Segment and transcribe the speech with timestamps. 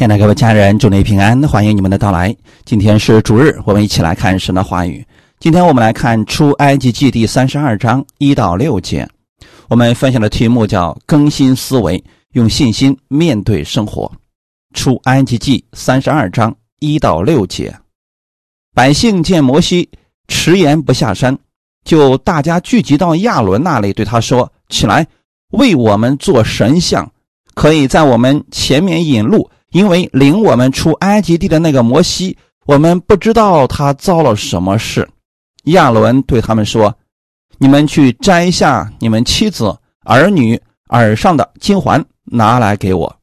[0.00, 2.34] 亲爱的各位家人，祝您平安，欢迎你们的到来。
[2.64, 5.06] 今天是主日，我们一起来看神的话语。
[5.38, 9.06] 今天我们来看出埃及记第三十二章一到六节。
[9.68, 12.02] 我们分享的题目叫“更新思维，
[12.32, 14.10] 用信心面对生活”。
[14.72, 17.76] 出埃及记三十二章一到六节，
[18.74, 19.86] 百姓见摩西
[20.28, 21.38] 迟延不下山，
[21.84, 25.06] 就大家聚集到亚伦那里，对他说：“起来，
[25.50, 27.06] 为我们做神像，
[27.52, 35.08] 可以在我们前面引路。”因为领我们出埃及地的那个摩西，我们不知道他遭了什么事。
[35.64, 36.92] 亚伦对他们说
[37.58, 43.16] ：“你们去摘下你们妻子、儿女耳上的金环，拿来给我。”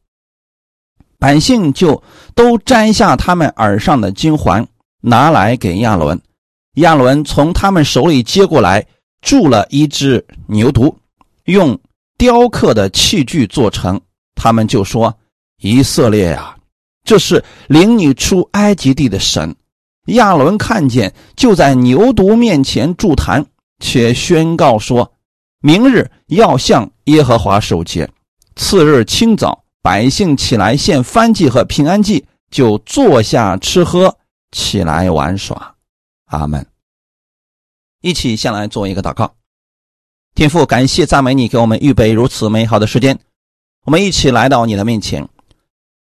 [1.20, 2.02] 百姓就
[2.34, 4.66] 都摘下他们耳上的金环，
[5.02, 6.18] 拿来给亚伦。
[6.76, 8.86] 亚伦从他们手里接过来，
[9.22, 10.96] 铸了一只牛犊，
[11.46, 11.78] 用
[12.18, 14.00] 雕刻的器具做成。
[14.34, 15.14] 他们就说。
[15.62, 16.56] 以色列呀，
[17.04, 19.56] 这是领你出埃及地的神。
[20.08, 23.46] 亚伦看见，就在牛犊面前筑坛，
[23.80, 25.12] 且宣告说：
[25.60, 28.10] 明日要向耶和华守节。
[28.56, 34.18] 次日清早，百姓起来献燔祭和平安祭，就坐下吃喝，
[34.52, 35.76] 起来玩耍。
[36.28, 36.66] 阿门。
[38.02, 39.34] 一起先来做一个祷告。
[40.36, 43.20] 天父，感谢赞美你，给我们预备如此美好的时间，
[43.86, 45.28] 我们一起来到你的面前。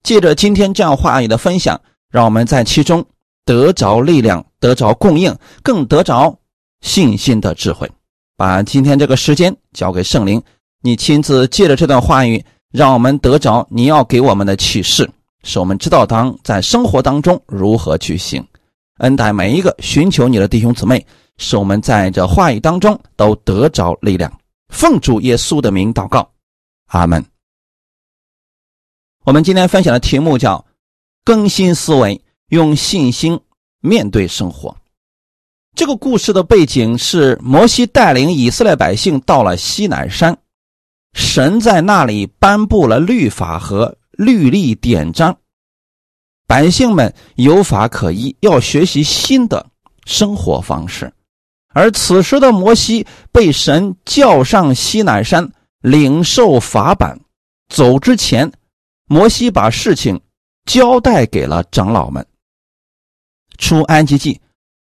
[0.04, 3.06] 借着今天这样话语的分享，让我们在其中
[3.46, 6.36] 得着力量，得着供应，更得着
[6.82, 7.90] 信心的智慧。
[8.36, 10.42] 把今天这个时间交给圣灵，
[10.82, 15.10] 你亲自借着这段话语，让我们得着你要给我们的启示，
[15.44, 18.44] 使我们知道当在生活当中如何去行。
[18.98, 21.06] 恩待每一个寻求你的弟兄姊妹，
[21.38, 24.32] 使我们在这话语当中都得着力量。
[24.70, 26.28] 奉主耶稣的名祷告，
[26.88, 27.31] 阿门。
[29.24, 30.66] 我们今天分享的题目叫
[31.24, 33.40] “更新思维，用信心
[33.80, 34.76] 面对生活”。
[35.78, 40.36] 这个故事的背景是摩西带领以色列百姓到了西南山，
[41.14, 45.38] 神在那里颁布了律法和律例典章，
[46.48, 49.64] 百姓们有法可依，要学习新的
[50.04, 51.14] 生活方式。
[51.76, 55.48] 而此时的摩西被神叫上西南山
[55.82, 57.20] 领受法版，
[57.70, 58.52] 走之前。
[59.12, 60.22] 摩西把事情
[60.66, 62.26] 交代给了长老们。
[63.58, 64.40] 出埃及记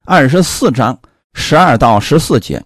[0.04, 1.00] 二十四章
[1.36, 2.66] 十二到十四节，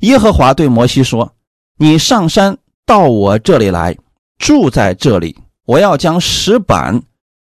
[0.00, 1.34] 耶和华对摩西说
[1.80, 3.96] ：“你上山到我这里来，
[4.36, 5.38] 住在这里。
[5.64, 7.02] 我要将石板，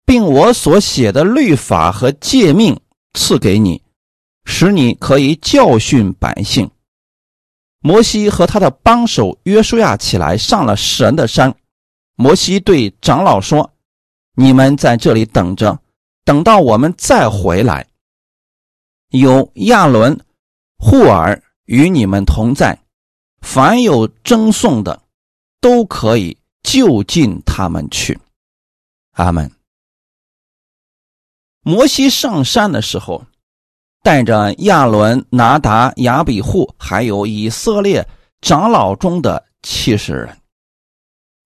[0.04, 2.78] 并我所写的律法和诫命
[3.14, 3.82] 赐给你，
[4.44, 6.70] 使你可以教训百姓。”
[7.80, 11.56] 摩西和他的帮手约书亚起来，上了神的山。
[12.16, 13.72] 摩西对长老说
[14.36, 15.80] ：“你们在这里等着，
[16.24, 17.86] 等到我们再回来。
[19.10, 20.18] 有亚伦、
[20.78, 22.78] 户尔与你们同在，
[23.40, 25.02] 凡有争讼的，
[25.60, 28.18] 都可以就近他们去。”
[29.14, 29.50] 阿门。
[31.62, 33.24] 摩西上山的时候，
[34.02, 38.06] 带着亚伦、拿达、亚比户，还有以色列
[38.40, 40.38] 长老中的七十人。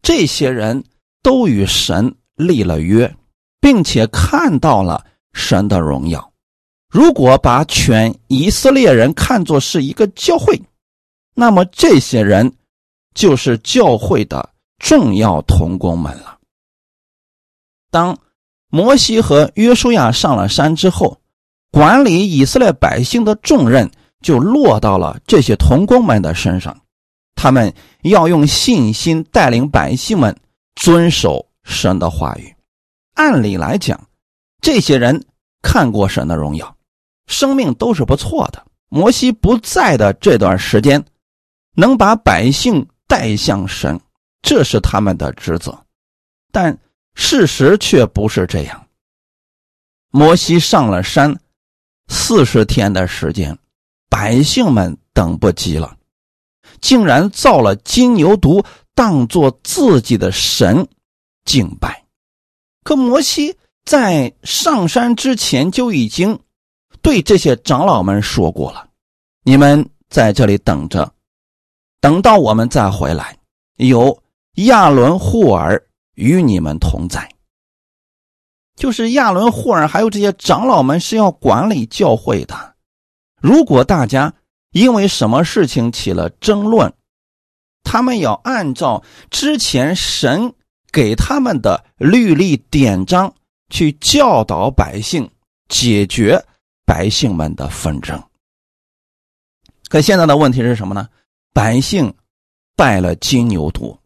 [0.03, 0.85] 这些人
[1.23, 3.15] 都与神立了约，
[3.61, 6.33] 并且看到了神的荣耀。
[6.89, 10.61] 如果把全以色列人看作是一个教会，
[11.35, 12.51] 那么这些人
[13.15, 14.49] 就是教会的
[14.79, 16.39] 重要同工们了。
[17.91, 18.19] 当
[18.71, 21.21] 摩西和约书亚上了山之后，
[21.71, 23.91] 管理以色列百姓的重任
[24.23, 26.75] 就落到了这些同工们的身上。
[27.41, 27.73] 他们
[28.03, 30.37] 要用信心带领百姓们
[30.75, 32.53] 遵守神的话语。
[33.15, 34.09] 按理来讲，
[34.61, 35.25] 这些人
[35.63, 36.77] 看过神的荣耀，
[37.29, 38.67] 生命都是不错的。
[38.89, 41.05] 摩西不在的这段时间，
[41.77, 44.01] 能把百姓带向神，
[44.43, 45.79] 这是他们的职责。
[46.51, 46.77] 但
[47.15, 48.85] 事实却不是这样。
[50.11, 51.39] 摩西上了山，
[52.09, 53.57] 四十天的时间，
[54.09, 55.98] 百姓们等不及了。
[56.81, 58.65] 竟然造了金牛犊，
[58.95, 60.87] 当做自己的神
[61.45, 62.05] 敬拜。
[62.85, 66.39] 可摩西在上山之前就已经
[67.03, 68.89] 对这些长老们说过了
[69.45, 71.13] ：“你们在这里等着，
[72.01, 73.37] 等到我们再回来，
[73.77, 74.23] 有
[74.55, 75.83] 亚伦、霍尔
[76.15, 77.29] 与你们同在。”
[78.77, 82.75] 就是亚伦、霍尔还有这些长老们是要管理教会的。
[83.41, 84.33] 如果大家，
[84.71, 86.93] 因为什么事情起了争论，
[87.83, 90.55] 他们要按照之前神
[90.93, 93.35] 给他们的律例典章，
[93.71, 95.31] 去教导百姓，
[95.69, 96.45] 解决
[96.85, 98.23] 百姓们的纷争。
[99.89, 101.09] 可现在的问题是什么呢？
[101.55, 102.15] 百姓
[102.77, 103.99] 拜了金牛犊，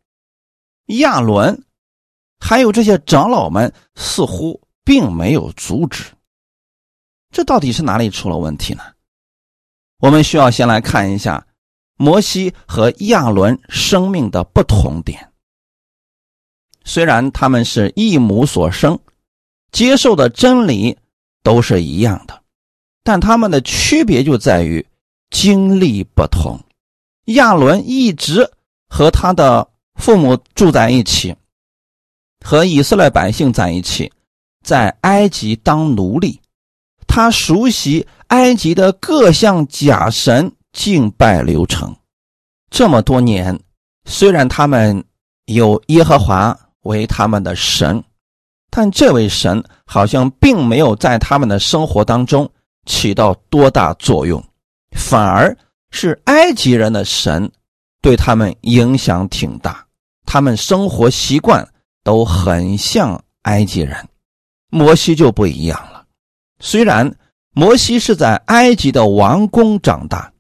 [1.00, 1.64] 亚伦
[2.38, 6.04] 还有这些长老们似乎并没有阻止。
[7.32, 8.82] 这到底是哪里出了问题呢？
[10.02, 11.46] 我们需要先来看一下
[11.96, 15.30] 摩西和亚伦生命的不同点。
[16.84, 18.98] 虽然他们是一母所生，
[19.70, 20.98] 接受的真理
[21.42, 22.42] 都是一样的，
[23.04, 24.84] 但他们的区别就在于。
[25.30, 26.60] 经历不同，
[27.24, 28.52] 亚伦一直
[28.86, 31.34] 和他的父母住在一起，
[32.44, 34.12] 和以色列百姓在一起，
[34.62, 36.38] 在埃及当奴隶，
[37.06, 41.94] 他熟悉埃及的各项假神敬拜流程。
[42.70, 43.58] 这么多年，
[44.06, 45.04] 虽然他们
[45.46, 48.02] 有耶和华为他们的神，
[48.70, 52.50] 但这位神好像并没有在他们的生活当中
[52.86, 54.42] 起到多大作用。
[54.96, 55.56] 反而
[55.90, 57.50] 是埃及人的神
[58.00, 59.86] 对他们影响挺大，
[60.24, 61.66] 他们生活习惯
[62.02, 63.96] 都很像埃及人。
[64.70, 65.78] 摩西就不一样，
[66.62, 67.14] 虽然
[67.52, 70.32] 摩西是在埃及的王宫长大，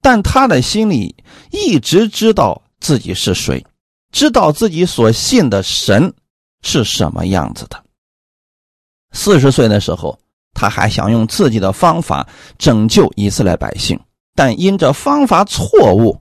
[0.00, 1.16] 但他的心里
[1.50, 3.66] 一直知道自己是谁，
[4.12, 6.14] 知道自己所信的神
[6.62, 7.82] 是什么样子的。
[9.12, 10.16] 四十岁的时候。
[10.56, 12.24] 他还想用自己的方法
[12.58, 13.98] 拯救以色列百姓，
[14.36, 16.16] 但因着方法错误，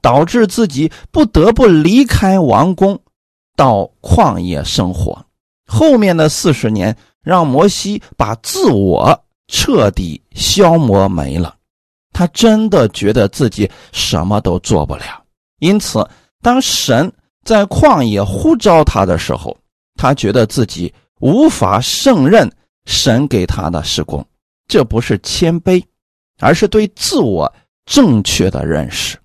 [0.00, 3.00] 导致自己不得不离开王宫，
[3.56, 5.26] 到旷野生活。
[5.66, 11.56] 后面的四十年，让摩西把自我彻底消磨没了。
[12.12, 15.24] 他真的觉得自己什么都做不了。
[15.58, 16.08] 因此，
[16.40, 17.12] 当神
[17.44, 19.56] 在旷野呼召他的时候，
[19.96, 22.48] 他觉得自己无法胜任。
[22.86, 24.22] 神给他的施工，
[24.68, 25.82] 这不是谦卑，
[26.38, 27.50] 而是对自我
[27.86, 29.16] 正确的认识。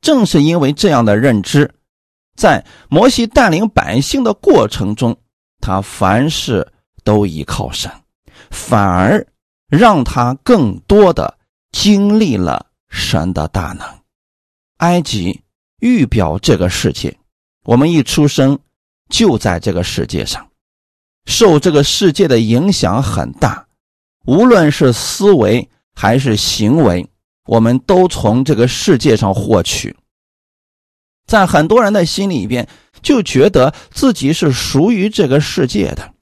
[0.00, 1.70] 正是因为这样的认知，
[2.34, 5.14] 在摩西带领百姓的过程中，
[5.64, 6.70] 他凡事
[7.04, 7.90] 都依靠神，
[8.50, 9.26] 反而
[9.66, 11.38] 让他更多的
[11.72, 13.88] 经历了神的大能。
[14.78, 15.40] 埃及
[15.80, 17.16] 预表这个世界，
[17.64, 18.58] 我们一出生
[19.08, 20.46] 就在这个世界上。
[21.24, 23.66] 受这个世界的影响很大，
[24.26, 27.08] 无论是思维还是行为，
[27.46, 29.96] 我们都从这个世界上获取。
[31.26, 32.68] 在很多人的心里边，
[33.04, 36.12] 就觉得自己是属于这个世界的。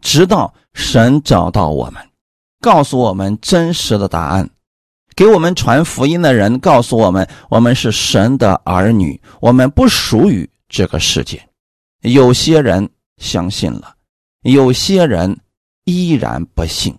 [0.00, 2.00] 直到神找到我们，
[2.60, 4.48] 告诉我们真实的答案，
[5.16, 11.44] 给我们传福音的人告诉我们，我们是神的儿女，我们不属于这个世界。
[12.02, 12.88] 有些人。
[13.18, 13.94] 相信了，
[14.42, 15.38] 有些人
[15.84, 16.98] 依然不信。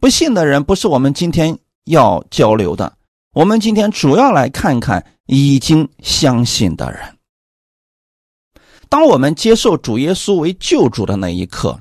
[0.00, 2.96] 不信的人不是我们今天要交流的。
[3.34, 7.15] 我们今天主要来看看已经相信的人。
[8.96, 11.78] 当我们接受主耶稣为救主的那一刻，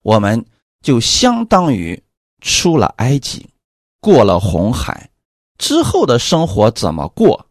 [0.00, 0.42] 我们
[0.80, 2.02] 就相当于
[2.40, 3.50] 出了埃及，
[4.00, 5.10] 过了红海
[5.58, 7.46] 之后的生活怎么过，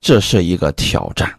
[0.00, 1.38] 这是一个挑战。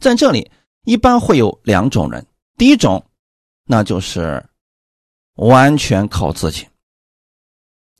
[0.00, 0.48] 在这里。
[0.84, 2.24] 一般会有两种人，
[2.56, 3.04] 第一种，
[3.64, 4.44] 那就是
[5.36, 6.68] 完全靠自己。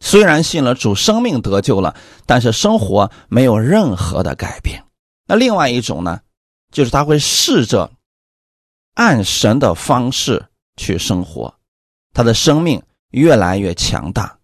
[0.00, 4.84] 虽然信了主，生命得救了，但是生活没有任何的改变。
[5.26, 6.20] 那另外一种呢，
[6.74, 7.90] 就是他会试着
[8.92, 10.44] 按神的方式
[10.76, 11.54] 去生活，
[12.12, 14.38] 他的生命越来越强大，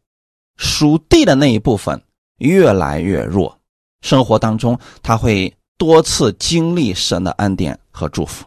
[0.57, 2.03] 属地的那一部分
[2.39, 3.61] 越来越弱。
[4.01, 5.55] 生活当中，他会。
[5.81, 8.45] 多次经历神的恩典和祝福。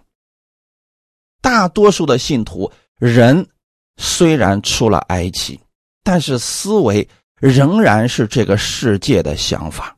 [1.41, 3.43] 大多数的信徒人
[3.97, 5.59] 虽然出了埃及，
[6.03, 7.09] 但是思维
[7.39, 9.97] 仍然是这个世界的想法。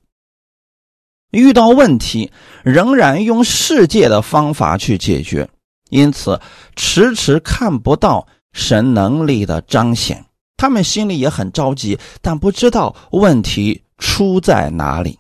[1.36, 2.32] 遇到问题
[2.64, 5.50] 仍然用世界的方法去解决，
[5.90, 6.40] 因此
[6.76, 10.26] 迟迟看不到神能力的彰显。
[10.58, 15.20] 他们心里也很着急，但不知道问题出在哪里。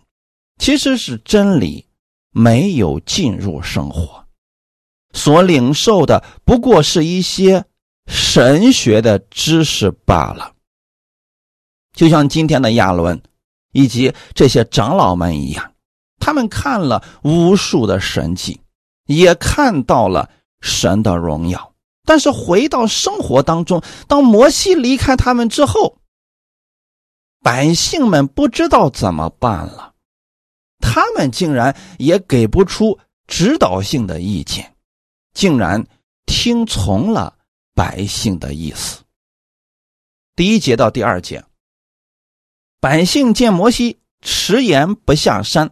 [0.57, 1.85] 其实是真理。
[2.37, 4.25] 没有进入生活，
[5.13, 7.63] 所领受的不过是一些
[8.07, 10.51] 神学的知识罢了。
[11.93, 13.21] 就像今天的亚伦
[13.71, 15.71] 以及这些长老们一样，
[16.19, 18.61] 他们看了无数的神迹，
[19.05, 20.29] 也看到了
[20.61, 25.99] 神的荣耀，但是回到生活当中，当摩西离开他们之后，
[27.41, 29.93] 百姓们不知道怎么办了。
[30.79, 34.75] 他们竟然也给不出指导性的意见，
[35.33, 35.85] 竟然
[36.25, 37.37] 听从了
[37.73, 39.03] 百姓的意思。
[40.35, 41.43] 第一节到第二节，
[42.79, 45.71] 百姓见摩西迟延不下山，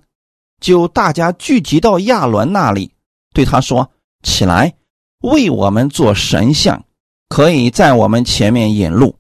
[0.63, 2.93] 就大家聚集到亚伦那里，
[3.33, 3.91] 对他说
[4.23, 4.73] ：“起来，
[5.19, 6.85] 为我们做神像，
[7.27, 9.13] 可以在我们前面引路。”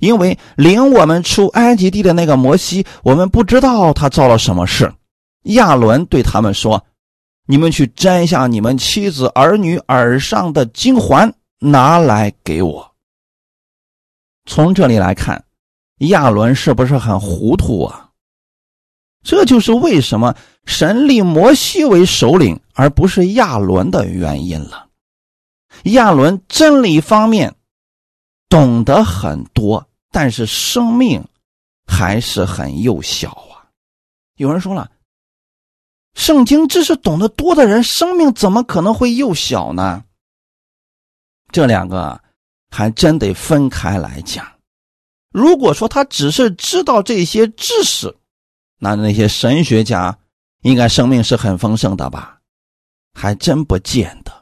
[0.00, 4.92] 因为领我们出埃及地的那个摩西，我们不知道他遭了什么事。
[5.44, 6.84] 亚伦对他们说
[7.48, 12.92] ：“你们去摘下你们妻子儿女耳上的金环，拿来给我。”
[14.44, 15.42] 从这里来看，
[16.00, 18.10] 亚伦是不是很糊涂啊？
[19.22, 24.88] 这就是为什么神立摩西为首领，而不是亚伦的原因了。
[25.84, 27.54] 亚伦真理方面
[28.48, 29.88] 懂得很多。
[30.14, 31.24] 但是生命
[31.86, 33.64] 还是很幼小啊！
[34.36, 34.90] 有人说了，
[36.12, 40.04] 圣经知识懂得多的人，生命怎么可能会幼小呢？
[41.50, 42.22] 这两个
[42.68, 44.46] 还真得分开来讲。
[45.32, 48.14] 如果说他只是知道这些知识，
[48.84, 50.18] 那那些神学家
[50.62, 52.40] 应该生命是很丰盛的吧？
[53.14, 54.32] 还真不见得。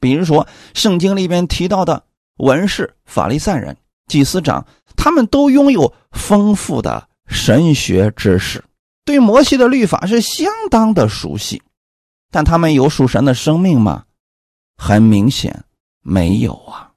[0.00, 2.02] 比如说圣经里边提到的
[2.38, 3.76] 文士、法利赛人。
[4.08, 8.62] 祭司长，他们都拥有丰富的神学知识，
[9.04, 11.62] 对摩西的律法是相当的熟悉，
[12.30, 14.04] 但他们有属神的生命吗？
[14.76, 15.64] 很明显
[16.00, 16.92] 没有啊。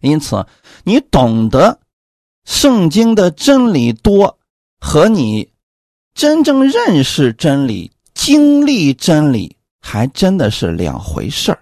[0.00, 0.46] 因此，
[0.84, 1.80] 你懂得
[2.44, 4.38] 圣经的真理多，
[4.78, 5.51] 和你
[6.14, 11.58] 真正认识真理、经历真理，还真的是两回事儿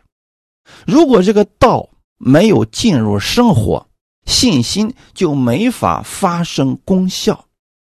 [0.87, 1.89] 如果这个道
[2.19, 3.87] 没有进入生活，
[4.27, 7.45] 信心就没法发生功效，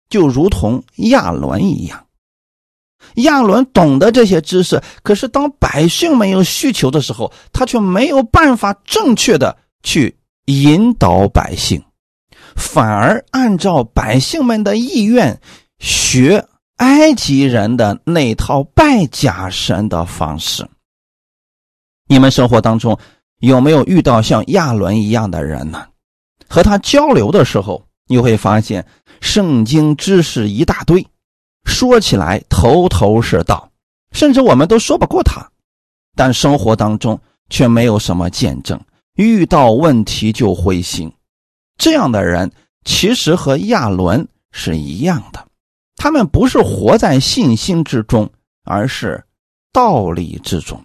[0.10, 2.06] 就如同亚伦一样。
[3.16, 11.84] 亚伦懂得这些知识，可是当百姓没有需求的时候，他却没有办法正确的去引导百姓，
[12.56, 15.40] 反而按照百姓们的意愿
[15.80, 16.46] 学
[16.78, 20.68] 埃及人的那套拜假神的方式。
[22.08, 22.98] 你们生活当中
[23.40, 25.88] 有没有遇到像亚伦一样的人呢？
[26.50, 28.86] 和他交流的时候，你会发现
[29.22, 31.06] 圣经知识一大堆，
[31.66, 33.70] 说起来头头是道，
[34.12, 35.50] 甚至我们都说不过他，
[36.16, 38.80] 但生活当中却没有什么见证，
[39.16, 41.12] 遇到问题就灰心。
[41.78, 42.52] 这样的人
[42.84, 45.48] 其实和亚伦是一样的，
[46.04, 48.30] 他们不是活在信心之中，
[48.66, 49.24] 而是
[49.72, 50.84] 道理之中。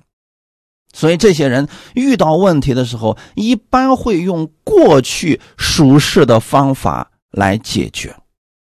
[0.95, 8.15] 所以，这些人遇到问题的时候，一般会用过去属世的方法来解决，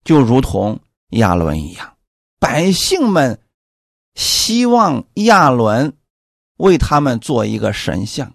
[0.05, 1.97] 就如同亚伦一样。
[2.39, 3.41] 百姓们
[4.15, 5.97] 希望亚伦
[6.59, 8.33] 为他们做一个神像，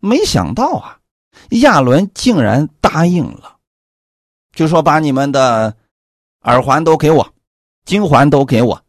[0.00, 0.98] 没想到啊，
[1.50, 3.58] 亚伦竟然答应了，
[4.52, 5.76] 就说：“把你们的
[6.40, 7.31] 耳环都给我，
[7.84, 8.82] 金环都给我，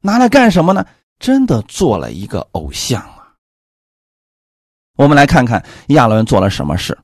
[0.00, 0.84] 拿来干什么呢？”
[1.18, 3.32] 真的做了一个偶像啊。
[4.96, 6.98] 我们来看看亚伦做了什么事。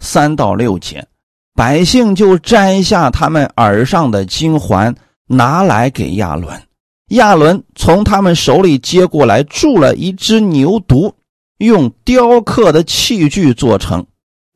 [0.00, 1.06] 三到六节，
[1.54, 4.94] 百姓就摘下他们耳上的金环，
[5.26, 6.62] 拿来给亚伦。
[7.08, 11.14] 亚伦从他们手里接过来，铸了一只牛犊，
[11.58, 14.06] 用雕刻的器具做成。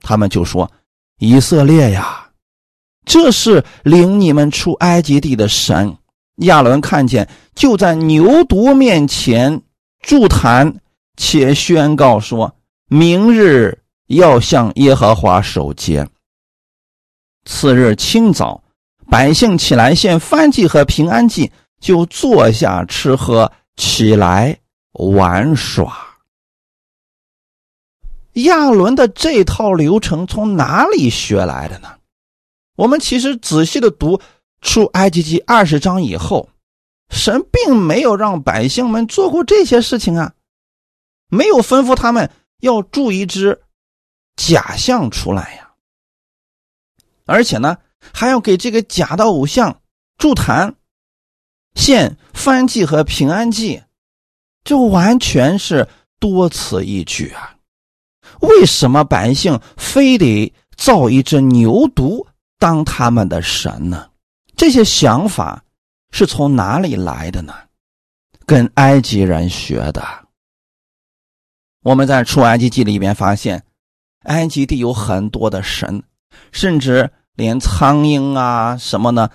[0.03, 0.71] 他们就说
[1.21, 2.28] ：“以色列呀，
[3.09, 5.97] 这是领你们出埃及地的神。”
[6.47, 9.61] 亚伦看见，就在牛犊面前
[10.01, 10.77] 筑坛。
[11.21, 12.55] 且宣告说
[12.87, 16.07] ：“明日要向耶和华守节。”
[17.45, 18.63] 次日清早，
[19.11, 21.51] 百姓起来献燔祭和平安祭，
[21.81, 24.57] 就坐下吃喝，起来
[24.93, 25.93] 玩耍。
[28.35, 31.98] 亚伦的这套流程从哪里学来的呢？
[32.79, 34.21] 我们其实仔细的读
[34.61, 36.49] 出埃及记二十章以后，
[37.11, 40.33] 神并没有让百姓们做过这些事情啊。
[41.29, 42.31] 没有吩咐他们
[42.61, 43.61] 要铸一只
[44.37, 45.73] 假象出来呀，
[47.27, 47.79] 而且呢，
[48.15, 49.81] 还要给这个假的偶像
[50.17, 50.77] 筑坛、
[51.75, 53.83] 献燔祭和平安祭，
[54.63, 55.89] 这完全是
[56.21, 57.57] 多此一举啊！
[58.41, 62.25] 为什么百姓非得造一只牛犊
[62.59, 64.11] 当他们的神呢？
[64.57, 65.65] 这些想法
[66.11, 67.55] 是从哪里来的呢？
[68.45, 70.03] 跟埃及人学的。
[71.83, 73.65] 我们在出埃及记里边发现，
[74.25, 76.03] 埃及地有很多的神，
[76.51, 79.31] 甚至连苍蝇啊什么呢，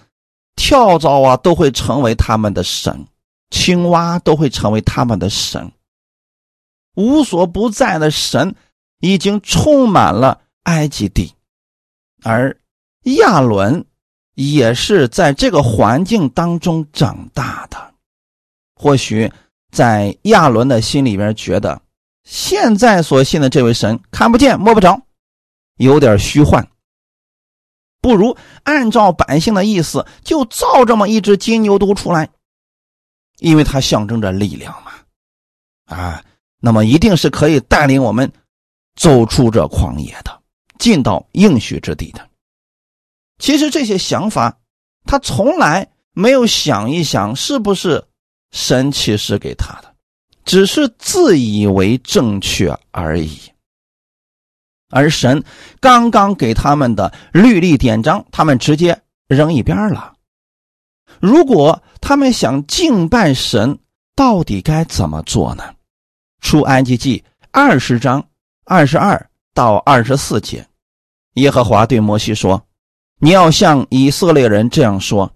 [0.56, 3.08] 跳蚤啊都会成为他们的神。
[3.50, 5.72] 青蛙都会成为他们的神。
[6.96, 8.56] 无所不在的神
[9.00, 11.34] 已经充满了埃及地，
[12.24, 12.58] 而
[13.04, 13.86] 亚伦
[14.36, 17.94] 也是在这个环境当中长大的。
[18.76, 19.32] 或许
[19.72, 21.82] 在亚伦的心里边觉得，
[22.24, 25.02] 现在所信的这位神看不见摸不着，
[25.78, 26.68] 有点虚幻。
[28.02, 32.30] 不如按照百姓的意思，就造这么一只金牛犊出来，
[33.40, 34.92] 因为它象征着力量嘛，
[35.86, 36.24] 啊。
[36.66, 38.32] 那么一定是可以带领我们
[38.96, 40.42] 走出这旷野的，
[40.80, 42.30] 进到应许之地的。
[43.44, 44.58] 其实这些想法，
[45.04, 48.02] 他从来没有想一想是不是
[48.52, 49.94] 神启示给他的，
[50.46, 53.38] 只是自以为正确而已。
[54.92, 55.44] 而神
[55.82, 58.98] 刚刚给他们的律例典章，他们直接
[59.28, 60.14] 扔一边了。
[61.20, 63.78] 如果他们想敬拜神，
[64.16, 65.76] 到底该怎么做呢？
[66.40, 67.22] 出埃及记
[67.52, 68.26] 二十章
[68.64, 70.66] 二十二到二十四节，
[71.34, 72.66] 耶和华对摩西说
[73.24, 75.32] ：“你要向以色列人这样说：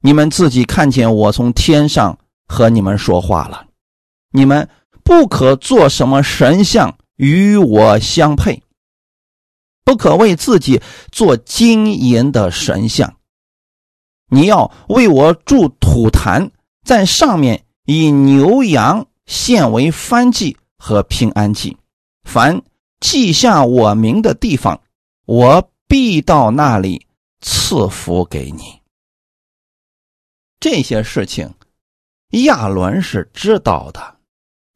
[0.00, 3.66] 你们自己看见我从天上和你们说话了，
[4.30, 4.68] 你们
[5.02, 8.62] 不可做什么神像与我相配，
[9.84, 13.16] 不可为自己做金银的神像。
[14.30, 16.52] 你要为我筑土坛，
[16.86, 21.78] 在上面以牛羊。”献为翻祭和平安祭，
[22.24, 22.60] 凡
[23.00, 24.82] 记下我名的地方，
[25.24, 27.03] 我必到那里
[27.44, 28.80] 赐福给你。
[30.58, 31.52] 这些事情，
[32.44, 34.16] 亚伦是知道的，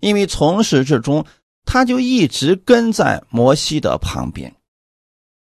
[0.00, 1.24] 因为从始至终，
[1.64, 4.54] 他就一直跟在摩西的旁边。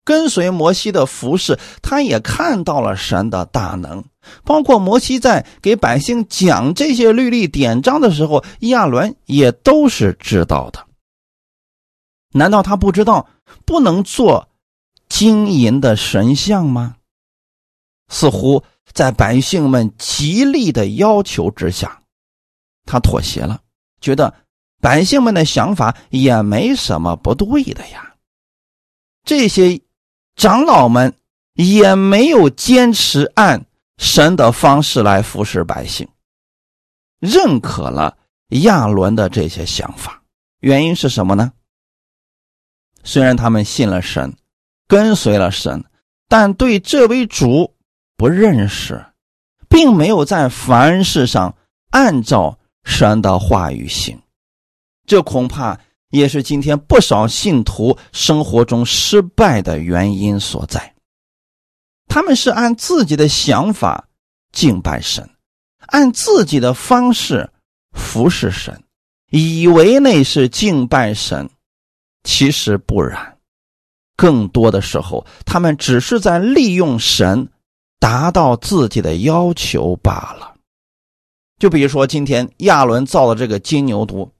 [0.04, 4.04] 跟随摩西的服饰，他也看到了神的大能。
[4.44, 10.86] 包括摩西在给百姓讲这些律例典章的时候，亚伦也都是知道的。
[12.30, 13.28] 难道他不知道
[13.66, 14.48] 不能做
[15.08, 16.94] 金银的神像吗？
[18.08, 22.02] 似乎在百姓们极力的要求之下，
[22.84, 23.60] 他妥协了，
[24.00, 24.32] 觉得
[24.80, 28.14] 百姓们的想法也没什么不对的呀。
[29.24, 29.80] 这些。
[30.38, 31.12] 长老们
[31.54, 33.66] 也没有坚持按
[33.96, 36.08] 神的方式来服侍百姓，
[37.18, 38.16] 认可了
[38.60, 40.22] 亚伦的这些想法。
[40.60, 41.52] 原因是什么呢？
[43.02, 44.32] 虽然他们信了神，
[44.86, 45.84] 跟随了神，
[46.28, 47.74] 但对这位主
[48.18, 49.02] 不认识，
[49.70, 51.56] 并没有在凡事上
[51.88, 54.20] 按照神的话语行。
[55.06, 55.80] 这恐怕。
[56.10, 60.94] 也是今天不少信徒生活中失败的原因所在。
[62.06, 64.08] 他们是按自己的想法
[64.50, 65.28] 敬拜神，
[65.88, 67.50] 按自己的方式
[67.92, 68.82] 服侍神，
[69.30, 71.50] 以为那是敬拜神，
[72.24, 73.36] 其实不然。
[74.16, 77.50] 更多的时候，他们只是在利用神
[77.98, 80.54] 达到自己的要求罢了。
[81.58, 84.30] 就比如说，今天亚伦造的这个金牛犊。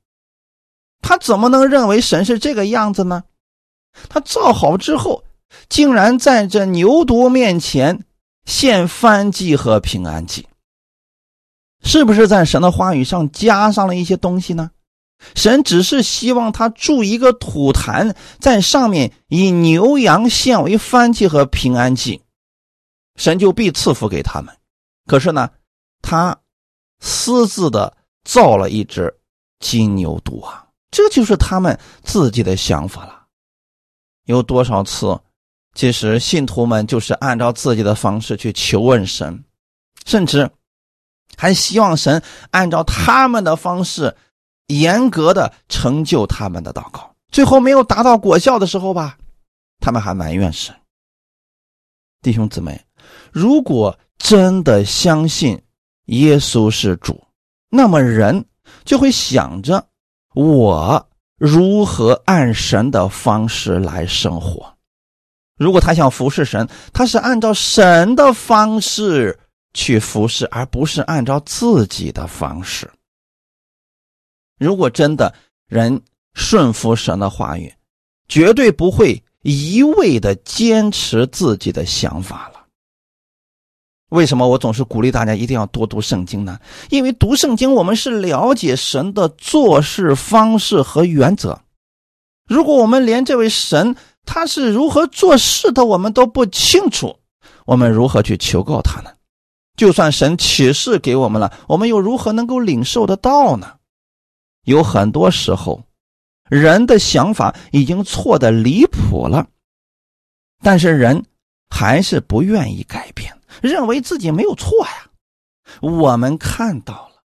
[1.01, 3.25] 他怎么能认为神是这个样子呢？
[4.09, 5.25] 他造好之后，
[5.69, 8.05] 竟然在这牛犊面前
[8.45, 10.47] 献燔祭和平安祭，
[11.83, 14.71] 是不是在神的话语上加上了一些东西呢？
[15.35, 22.23] 神只是希望他筑一个土坛，在上面以牛羊献为燔祭和平安祭，
[23.19, 24.57] 神就必赐福给他们。
[25.07, 25.51] 可是呢，
[26.01, 26.35] 他
[27.01, 29.15] 私自的造了一只
[29.61, 30.67] 金牛犊啊！
[30.91, 33.27] 这就是他们自己的想法了。
[34.25, 35.19] 有多少次，
[35.75, 39.45] 其实信徒们就是按照自己的方式去求问神，
[40.07, 40.51] 甚至
[41.37, 44.17] 还希望神按照他们的方式
[44.67, 47.15] 严格的成就他们的祷告。
[47.31, 49.19] 最后没有达到果效的时候吧，
[49.81, 50.75] 他们还埋怨神。
[52.23, 52.83] 弟兄姊妹，
[53.33, 55.61] 如果真的相信
[56.07, 57.23] 耶稣是主，
[57.71, 58.45] 那么人
[58.85, 59.87] 就会想着。
[60.35, 64.75] 我如何按神的方式来生活？
[65.57, 69.39] 如果他想服侍神，他是按照神的方式
[69.75, 72.89] 去服侍，而不是按照自己的方式。
[74.59, 75.35] 如果真的
[75.67, 76.01] 人
[76.35, 77.73] 顺服神的话语，
[78.29, 82.58] 绝对不会一味的坚持自己的想法了。
[84.11, 86.59] 为什么我总是鼓励大家一定要多读圣经呢？
[86.91, 91.61] 因为读圣经，我们是了解神的做事方式和原则。
[92.47, 93.95] 如果我们连这位神
[94.25, 97.19] 他是如何做事的，我们都不清楚，
[97.67, 99.11] 我们如何去求告他呢？
[99.77, 103.75] 就算神启示给我们了，我们又如何能够领受得到呢？
[104.65, 105.83] 有很多时候，
[106.51, 109.47] 人的想法已经错的离谱了，
[110.63, 111.25] 但是人
[111.69, 115.11] 还是不愿意改变，认为自己没有错呀。
[115.81, 117.23] 我们看到了，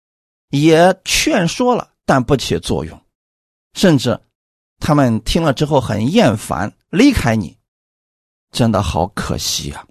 [0.49, 3.01] 也劝说了，但不起作用，
[3.73, 4.19] 甚至
[4.79, 7.57] 他们听了之后很厌烦，离开你，
[8.51, 9.85] 真的好可惜啊！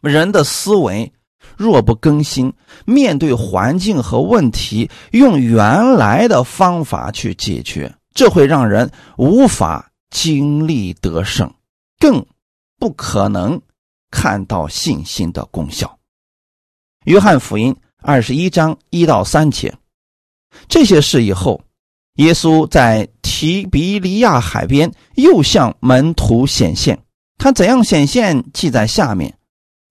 [0.00, 1.12] 人的思维
[1.56, 2.52] 若不更新，
[2.86, 11.52] 面对环境和问题，用原来的方法去解决，这会让人无法经历得胜，
[11.98, 12.24] 更
[12.78, 13.60] 不可能
[14.14, 15.98] 看到信心的功效。
[17.04, 19.74] 约翰福音二十一章一到三节，
[20.68, 21.60] 这些事以后，
[22.14, 26.96] 耶稣在提比利亚海边又向门徒显现。
[27.36, 29.36] 他怎样显现，记在下面：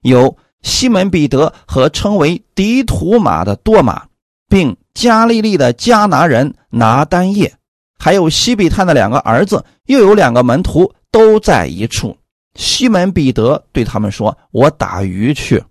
[0.04, 4.08] 有西门彼得和称为迪图马的多马，
[4.48, 7.54] 并加利利的加拿人拿丹叶，
[8.00, 12.18] 还有西比泰的两个儿子，又有两个门徒都在一处。
[12.56, 15.64] 西门彼得对他们说：“我打鱼去。”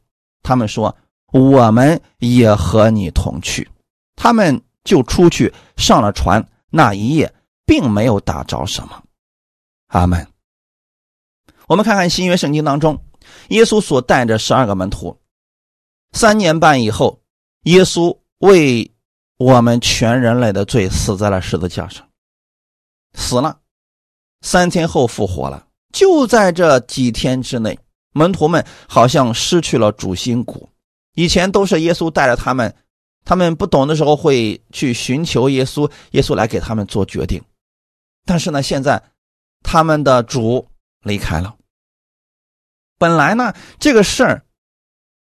[0.42, 0.97] 他们说。
[1.33, 3.66] 我们也和你同去，
[4.16, 6.47] 他们就出去上了船。
[6.68, 7.33] 那一夜
[7.64, 9.03] 并没有打着什么。
[9.87, 10.29] 阿门。
[11.68, 13.03] 我们看看新约圣经当中，
[13.49, 15.18] 耶稣所带着十二个门徒，
[16.12, 17.23] 三年半以后，
[17.62, 18.92] 耶稣为
[19.38, 22.07] 我们全人类的罪死在了十字架上，
[23.14, 23.59] 死了，
[24.42, 25.66] 三天后复活了。
[25.92, 27.78] 就在这几天之内，
[28.12, 30.68] 门徒们好像失去了主心骨。
[31.14, 32.74] 以前都是耶稣带着他们，
[33.24, 37.42] 他们不懂的时候会去寻求耶稣，耶稣来给他们做决定。
[38.24, 39.02] 但是呢，现在
[39.62, 40.66] 他们的主
[41.02, 41.55] 离开了。
[42.98, 44.44] 本来呢，这个事儿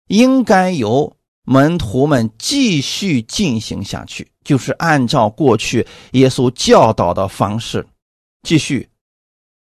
[0.09, 7.87] 应该由门徒们继续进行下去，就是按照过去耶稣教导的方式，
[8.43, 8.89] 继续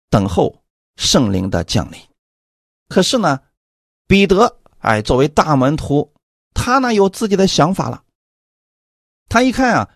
[0.09, 0.53] 等候
[0.95, 1.99] 圣灵的降临。
[2.89, 3.39] 可是呢，
[4.07, 4.57] 彼得。
[4.79, 6.11] 哎，作为大门徒，
[6.53, 8.03] 他呢有自己的想法了。
[9.29, 9.89] 他一看啊，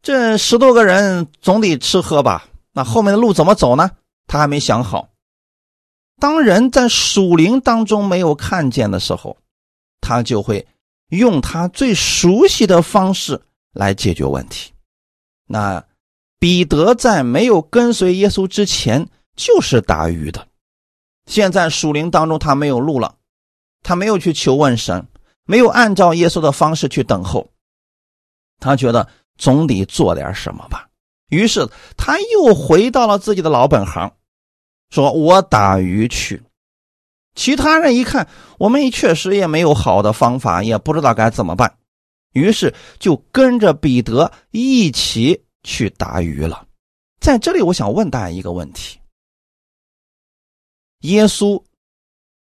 [0.00, 2.48] 这十多个人总得吃喝吧？
[2.70, 3.90] 那后面的路怎么走呢？
[4.28, 5.10] 他还没想好。
[6.20, 9.36] 当人在属灵当中没有看见的时候，
[10.00, 10.64] 他就会
[11.08, 13.42] 用他最熟悉的方式
[13.72, 14.72] 来解决问题。
[15.48, 15.84] 那
[16.38, 20.46] 彼得在没有跟随耶稣之前就是打鱼的，
[21.26, 23.16] 现在属灵当中他没有路了。
[23.82, 25.04] 他没有去求问神，
[25.44, 27.50] 没有按照耶稣的方式去等候，
[28.60, 30.88] 他觉得总得做点什么吧。
[31.30, 34.12] 于是他又回到了自己的老本行，
[34.90, 36.40] 说：“我打鱼去。”
[37.34, 41.74] 其他人一看，我们确实也没有好的方法，也不知道该怎么办，
[42.34, 46.66] 于是就跟着彼得一起去打鱼了。
[47.18, 49.00] 在这里，我想问大家一个问题：
[51.02, 51.62] 耶稣。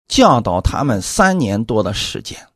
[0.07, 2.47] 教导他们三年多的时间，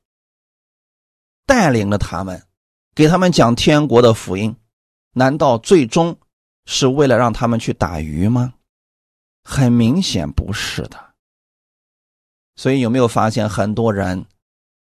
[1.45, 2.47] 带领着他们，
[2.95, 4.55] 给他们讲天国的福音，
[5.13, 6.17] 难道最终
[6.65, 8.55] 是为了让他们去打鱼吗？
[9.43, 11.13] 很明显不是的。
[12.55, 14.25] 所以有没有发现，很多人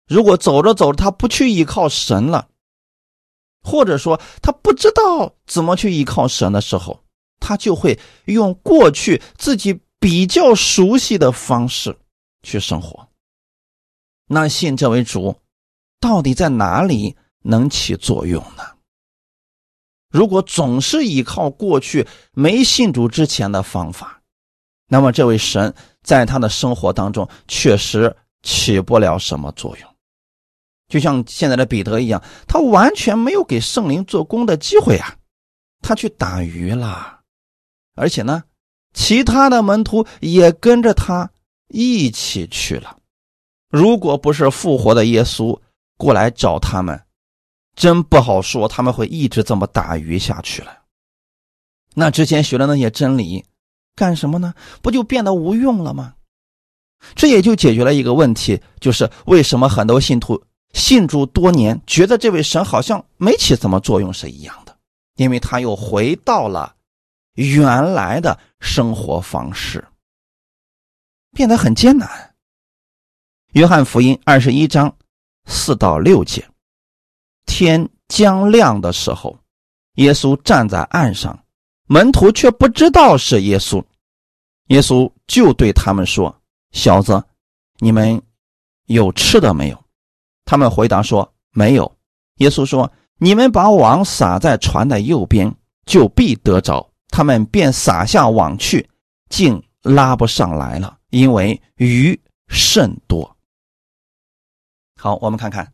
[0.08, 2.48] 如果走着走着他不去依靠神了，
[3.62, 7.04] 或者说他不知道怎么去依靠神的时候，
[7.42, 11.98] 他就会用过去自己比较熟悉的方式。
[12.44, 13.08] 去生活，
[14.26, 15.40] 那信这位主
[16.00, 18.64] 到底在哪里能起作用呢？
[20.10, 24.24] 如果总是依靠过去没信主之前的方法，
[24.88, 29.96] 那么这位神在他的生活当中确实起不了什么作用。
[30.88, 35.16] 就像现在的彼得一样，他完全没有给圣灵做工的机会啊！
[35.84, 37.22] 他去打鱼了，
[37.94, 38.44] 而且呢，
[38.94, 41.30] 其他的门徒也跟着他。
[41.74, 42.98] 一起去了。
[43.70, 45.58] 如果不是复活的耶稣
[45.96, 47.02] 过来找他们，
[47.78, 50.80] 真不好说他们会一直这么打鱼下去了。
[51.94, 53.46] 那之前学的那些真理，
[53.96, 54.54] 干什么呢？
[54.82, 56.14] 不就变得无用了吗？
[57.16, 64.76] 这也就解决了一个问题，就是为什么很多信徒信主多年，觉得这位神好像没起什么作用是一样的，
[65.16, 66.76] 因为他又回到了
[67.36, 69.86] 原来的生活方式。
[71.34, 72.36] 变得很艰难。
[73.54, 74.94] 约翰福音二十一章
[75.46, 76.48] 四到六节，
[77.46, 79.38] 天将亮的时候，
[79.96, 81.38] 耶稣站在岸上，
[81.88, 83.84] 门徒却不知道是耶稣。
[84.68, 86.34] 耶稣就对他们说
[86.72, 87.22] ：“小子，
[87.80, 88.22] 你们
[88.86, 89.84] 有吃的没有？”
[90.46, 91.98] 他们回答说：“没有。”
[92.40, 95.54] 耶稣说：“你们把网撒在船的右边，
[95.86, 98.90] 就必得着。”他们便撒下网去，
[99.30, 103.38] 竟拉不上来了，因为鱼甚多。
[104.96, 105.74] 好，我们看看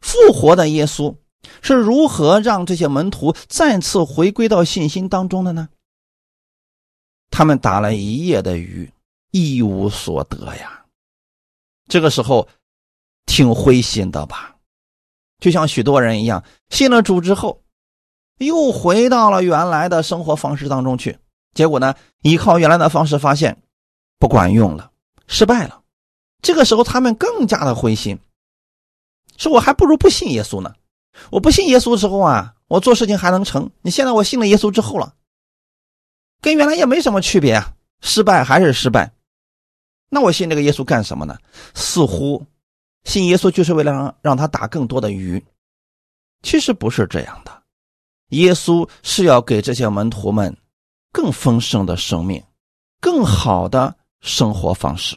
[0.00, 1.16] 复活的耶稣
[1.62, 5.70] 是如何让这些门徒再次回归到信心当中的呢？
[7.30, 8.92] 他们打了一夜的鱼，
[9.30, 10.84] 一无所得呀。
[11.88, 12.46] 这个时候
[13.24, 14.56] 挺灰心的吧？
[15.38, 17.63] 就像许多人一样，信了主之后。
[18.38, 21.18] 又回到了原来的生活方式当中去，
[21.54, 23.62] 结果呢，依靠原来的方式发现
[24.18, 24.90] 不管用了，
[25.26, 25.82] 失败了。
[26.42, 28.18] 这个时候他们更加的灰心，
[29.36, 30.74] 说我还不如不信耶稣呢。
[31.30, 33.70] 我不信耶稣的时候啊，我做事情还能成。
[33.82, 35.14] 你现在我信了耶稣之后了，
[36.42, 39.12] 跟原来也没什么区别啊，失败还是失败。
[40.10, 41.38] 那我信这个耶稣干什么呢？
[41.74, 42.44] 似乎
[43.04, 45.42] 信耶稣就是为了让让他打更多的鱼，
[46.42, 47.62] 其实不是这样的。
[48.34, 50.56] 耶稣是要给这些门徒们
[51.12, 52.42] 更丰盛的生命，
[53.00, 55.16] 更好的生活方式。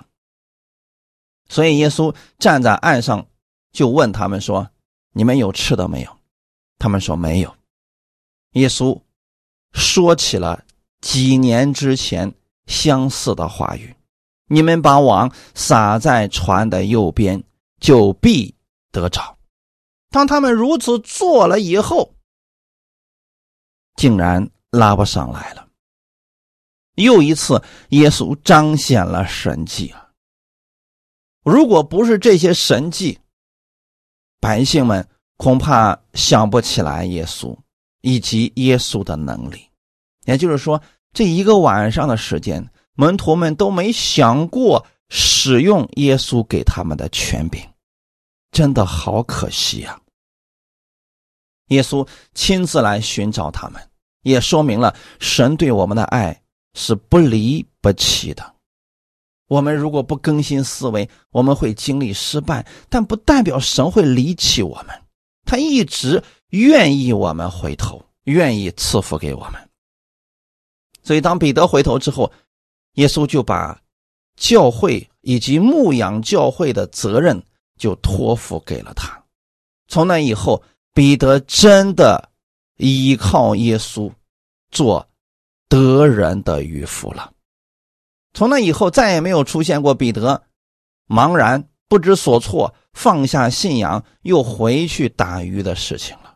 [1.50, 3.26] 所以耶稣站在岸上，
[3.72, 4.70] 就问他们说
[5.14, 6.18] ：“你们有吃的没有？”
[6.78, 7.56] 他们说：“没有。”
[8.54, 9.00] 耶稣
[9.74, 10.64] 说起了
[11.02, 12.34] 几年之前
[12.66, 13.96] 相似的话语
[14.50, 17.44] ：“你们把网撒在船的右边，
[17.80, 18.54] 就必
[18.92, 19.38] 得着。”
[20.12, 22.14] 当他们如此做了以后，
[23.98, 25.68] 竟然拉不上来了。
[26.96, 30.10] 又一次，耶稣彰显了神迹啊！
[31.44, 33.20] 如果不是这些神迹，
[34.40, 37.56] 百姓们恐怕想不起来耶稣
[38.02, 39.70] 以及耶稣的能力。
[40.26, 40.82] 也就是说，
[41.14, 47.62] 这一个晚上的时间，门徒们都没想过使用耶稣给他们的权柄，
[48.52, 50.02] 真的好可惜呀！
[51.68, 53.82] 耶稣亲自来寻找他们，
[54.22, 56.42] 也说明了神对我们的爱
[56.74, 58.56] 是不离不弃的。
[59.48, 65.02] 我们如果不更新思维，我们会经历失败，但不代表神会离弃我们。
[65.46, 69.70] 他一直愿意我们回头，愿意赐福给我们。
[71.04, 72.32] 所以，当彼得回头之后，
[72.94, 73.82] 耶稣就把
[74.38, 77.42] 教会以及牧养教会的责任
[77.78, 79.22] 就托付给了他。
[79.90, 80.64] 从那以后。
[80.98, 82.32] 彼得真的
[82.78, 84.12] 依靠耶稣
[84.72, 85.08] 做
[85.70, 87.34] 得人的渔夫了。
[88.34, 90.48] 从那以后，再也没有出现过彼得
[91.08, 96.36] 茫然不知所措、放下信仰又回去打鱼的事情了。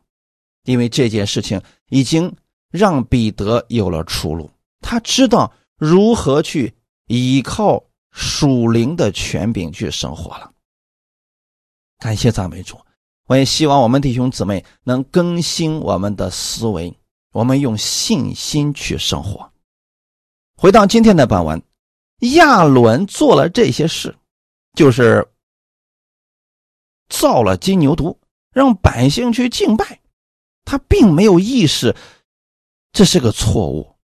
[0.66, 2.32] 因为这件事情已经
[2.70, 6.72] 让彼得有了出路，他知道如何去
[7.08, 10.52] 依靠属灵的权柄去生活了。
[11.98, 12.80] 感谢赞美主。
[13.32, 16.94] 我也希望我们弟兄姊妹能更新我们的思维，
[17.32, 19.50] 我们用信心去生活。
[20.58, 21.64] 回到今天的本文，
[22.34, 24.14] 亚伦做了这些事，
[24.74, 25.26] 就是
[27.08, 28.18] 造了金牛犊，
[28.52, 30.02] 让百姓去敬拜，
[30.66, 31.96] 他并没有意识
[32.92, 33.96] 这是个错误，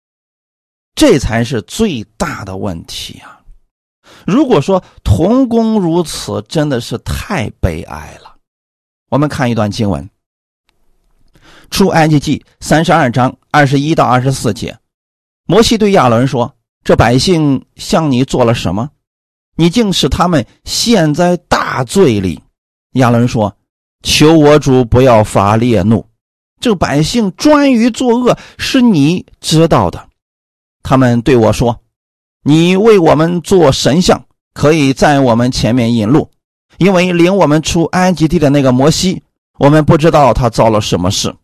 [0.95, 3.43] 这才是最大的问题啊！
[4.25, 8.26] 如果说童工如此，真的是太悲哀了。
[9.09, 10.03] 我们看一段经文，
[11.71, 14.77] 《出埃及记》三十二章二十一到二十四节，
[15.45, 18.89] 摩西对亚伦说：“这百姓向你做了什么？
[19.55, 22.41] 你竟使他们陷在大罪里。”
[22.95, 23.55] 亚伦说
[24.03, 26.05] ：“求我主不要发烈怒，
[26.59, 30.09] 这百姓专于作恶，是你知道的。
[30.83, 31.79] 他们对我说
[32.43, 36.29] ：‘你为我们做神像，可以在我们前面引路。’”
[36.77, 39.21] 因为领我们出埃及地的那个摩西，
[39.59, 41.35] 我们不知道他遭了什么事。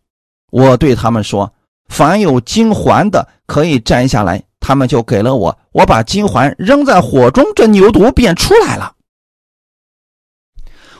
[0.50, 1.52] 我对他们说
[1.88, 8.94] ：“凡有金环的，可以摘下来。”他们就给了我，我把金环扔在火中，这牛犊便出来了。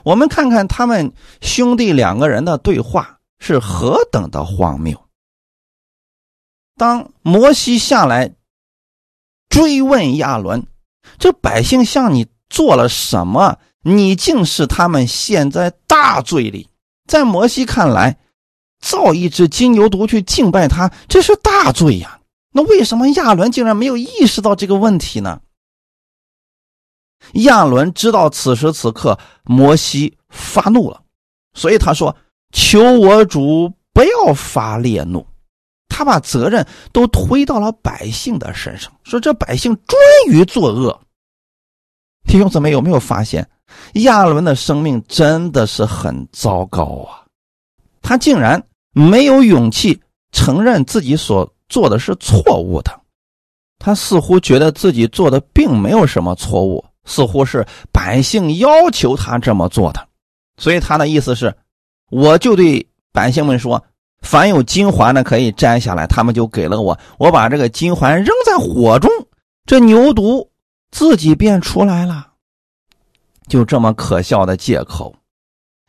[0.03, 5.01] 我们看看他们兄弟两个人的对话是何等的荒谬。
[6.77, 8.35] 当摩西下来
[9.49, 10.67] 追问亚伦
[11.19, 16.69] ：“这百姓向你做了什么？”你竟是他们陷在大罪里，
[17.07, 18.19] 在摩西看来，
[18.81, 22.19] 造一只金牛犊去敬拜他，这是大罪呀。
[22.51, 25.41] 那为什么亚伦竟然没有意识到这个问题呢？
[27.33, 31.03] 亚伦知道此时此刻摩西发怒了，
[31.55, 32.15] 所以他说
[32.53, 35.27] ：“求我主不要发烈怒。”
[35.89, 41.01] 他把责任都推到了百姓的身上，说这百姓专于作恶。
[42.27, 43.49] 弟兄姊妹有没有发现，
[43.95, 47.23] 亚伦的生命真的是很糟糕啊？
[48.03, 50.01] 他竟然没有勇气
[50.33, 53.01] 承认自己所做的是错误的，
[53.79, 60.09] 他似乎觉得自己做的并没有什么错误，似乎是百姓要求他这么做的，
[60.57, 61.55] 所以他的意思是，
[62.11, 63.83] 我就对百姓们说，
[64.23, 69.11] 凡有金环的可以摘下来，他们就给了我，我把这个金环扔在火中，
[69.67, 70.49] 这牛犊。
[70.95, 72.35] 自己便出来了，
[73.49, 75.13] 就这么可笑的借口，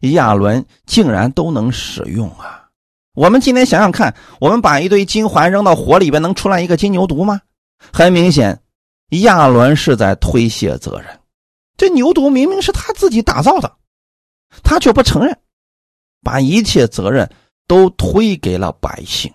[0.01, 2.67] 亚伦竟然都能使用啊！
[3.13, 7.39] 我们今天想想看，我们把一堆金环扔到火里边，能出来一个金牛犊吗？
[7.93, 8.59] 很明显，
[9.21, 11.19] 亚伦是在推卸责任。
[11.77, 13.77] 这牛犊明明是他自己打造的，
[14.63, 15.37] 他却不承认，
[16.23, 17.31] 把一切责任
[17.67, 19.31] 都推给了百姓。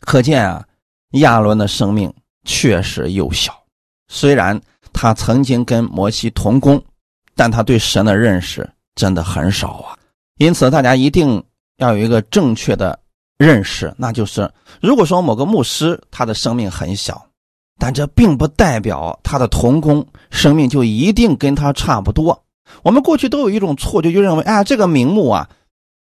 [0.00, 0.66] 可见啊，
[1.12, 2.12] 亚伦的生命
[2.44, 3.63] 确实幼小。
[4.14, 4.58] 虽然
[4.92, 6.80] 他曾经跟摩西同工，
[7.34, 9.98] 但他对神的认识真的很少啊。
[10.38, 11.42] 因此，大家一定
[11.78, 12.96] 要有一个正确的
[13.38, 14.48] 认识，那就是：
[14.80, 17.26] 如果说某个牧师他的生命很小，
[17.76, 22.40] 但这并不代表他的同工生命就一定跟他差不多。
[22.84, 25.48] 我们过去都有一种错觉，就认为，哎，这个名目啊，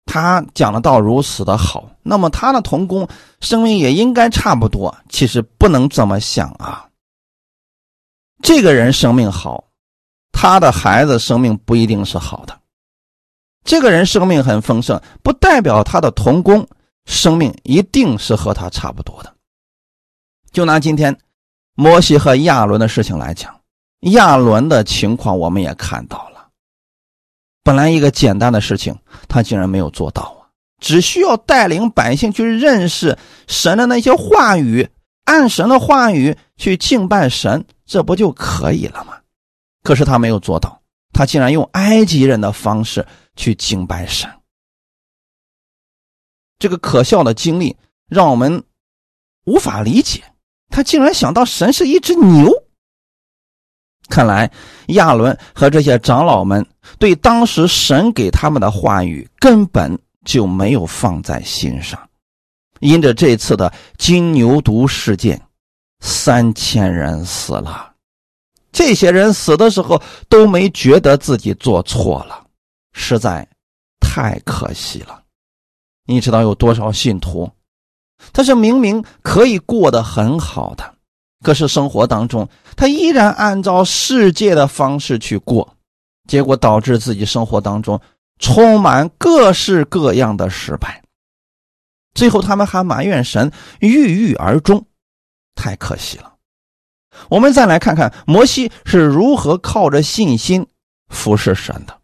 [0.04, 3.08] 他讲的道如此的好，那么他的同工
[3.40, 4.94] 生命也应该差不多。
[5.08, 6.83] 其实不能这么想啊。
[8.44, 9.64] 这个人生命好，
[10.30, 12.60] 他的孩子生命不一定是好的。
[13.64, 16.68] 这个人生命很丰盛，不代表他的童工
[17.06, 19.34] 生命一定是和他差不多的。
[20.52, 21.16] 就拿今天
[21.74, 23.58] 摩西和亚伦的事情来讲，
[24.12, 26.48] 亚伦的情况我们也看到了。
[27.62, 28.94] 本来一个简单的事情，
[29.26, 30.52] 他竟然没有做到啊！
[30.82, 33.16] 只需要带领百姓去认识
[33.48, 34.86] 神的那些话语，
[35.24, 37.64] 按神的话语去敬拜神。
[37.86, 39.18] 这不就可以了吗？
[39.82, 40.80] 可是他没有做到，
[41.12, 43.06] 他竟然用埃及人的方式
[43.36, 44.30] 去敬拜神。
[46.58, 47.76] 这个可笑的经历
[48.08, 48.64] 让我们
[49.44, 50.24] 无法理解，
[50.70, 52.50] 他竟然想到神是一只牛。
[54.08, 54.50] 看来
[54.88, 56.66] 亚伦和这些长老们
[56.98, 62.08] 对当时神给他们的话语根本就没有放在心上，
[62.84, 65.40] 因着这次的金牛犊事件。
[66.00, 67.94] 三千人死了，
[68.70, 72.44] 这些人死的时候都没觉得自己做错了，
[72.92, 73.48] 实在
[74.00, 75.22] 太可惜了。
[76.04, 77.50] 你知道有多少信徒，
[78.34, 80.94] 他是明明可以过得很好的，
[81.42, 85.74] 可是生活当中他依然按照世界的方式去过，
[86.28, 87.98] 结果导致自己生活当中
[88.38, 91.02] 充满各式各样的失败，
[92.14, 93.50] 最后他们还埋怨神，
[93.80, 94.86] 郁郁而终。
[95.54, 96.34] 太可惜了。
[97.28, 100.66] 我们再来看看摩西是如何靠着信心
[101.08, 101.96] 服侍神的。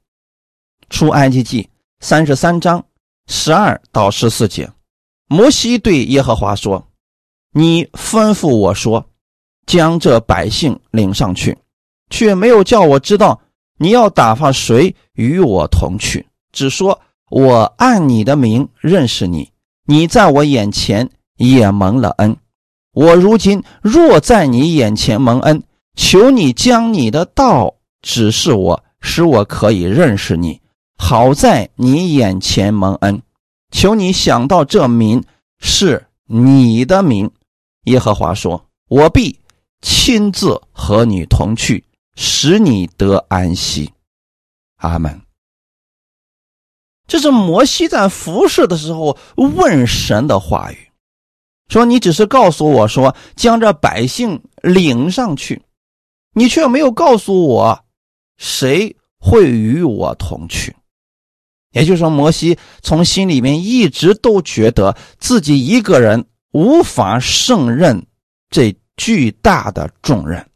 [0.88, 1.68] 出埃及记
[2.00, 2.84] 三十三章
[3.26, 4.70] 十二到十四节，
[5.26, 6.88] 摩西对耶和华说
[7.52, 9.08] ：“你吩咐我说，
[9.66, 11.56] 将这百姓领上去，
[12.08, 13.40] 却没有叫我知道
[13.78, 19.52] 你要打发谁与我同去，只说我按你的名认识你，
[19.90, 22.36] 你在我眼前也蒙了恩。”
[22.94, 25.62] 我如今若在你眼前蒙恩，
[25.96, 30.60] 求你将你的道指示我，使我可以认识你。
[30.96, 33.22] 好在你眼前蒙恩，
[33.70, 35.22] 求你想到这名
[35.60, 37.30] 是你的名。
[37.84, 39.38] 耶和华说：“我必
[39.80, 41.84] 亲自和你同去，
[42.16, 43.92] 使你得安息。”
[44.78, 45.20] 阿门。
[47.10, 50.78] 这是摩西在服侍的时候问神的话语。
[51.68, 55.60] 说你只是告诉我说将这百姓领上去，
[56.34, 57.84] 你却没有告诉我
[58.36, 60.76] 谁会与我同去。
[61.72, 68.06] 也就是说，摩西从心里面一直都觉得自己一个人无法胜任
[68.50, 70.48] 这巨大的重任，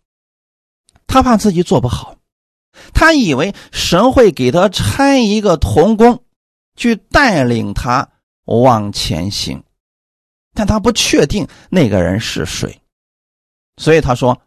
[1.08, 2.16] 他怕自己做不好，
[2.92, 6.23] 他以为神会给他拆一个童工
[6.76, 8.08] 去带领他
[8.44, 9.62] 往前行。
[10.52, 12.80] 但他不确定那个人是谁，
[13.76, 14.40] 所以他说：“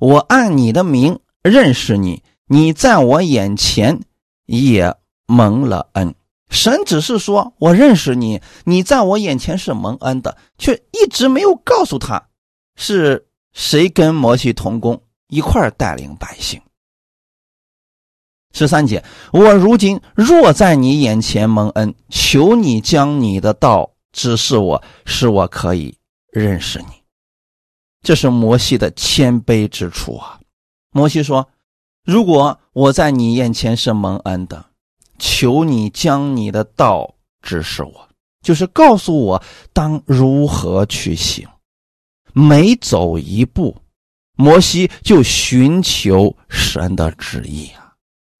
[0.00, 4.00] 我按你的名认识你，你在我眼前
[4.46, 6.14] 也蒙了恩。
[6.48, 12.30] 神只是说我认识你，你在我眼前是蒙恩的，却一直没有告诉他
[12.76, 16.60] 是谁跟摩西同工一块带领百姓。”
[18.54, 23.90] 十三节，我如今若在你眼前蒙恩，求你将你的道。
[24.16, 25.92] 指示我，使我可以
[26.30, 27.02] 认识你。
[28.00, 30.38] 这是摩西的谦卑之处啊！
[30.92, 31.48] 摩西说
[32.06, 34.64] ：“如果我在你眼前是蒙恩的，
[35.18, 38.08] 求你将你的道指示我，
[38.40, 39.42] 就是告诉我
[39.72, 41.44] 当如何去行。
[42.32, 43.76] 每走一步，
[44.36, 47.83] 摩西就寻求神的旨意啊。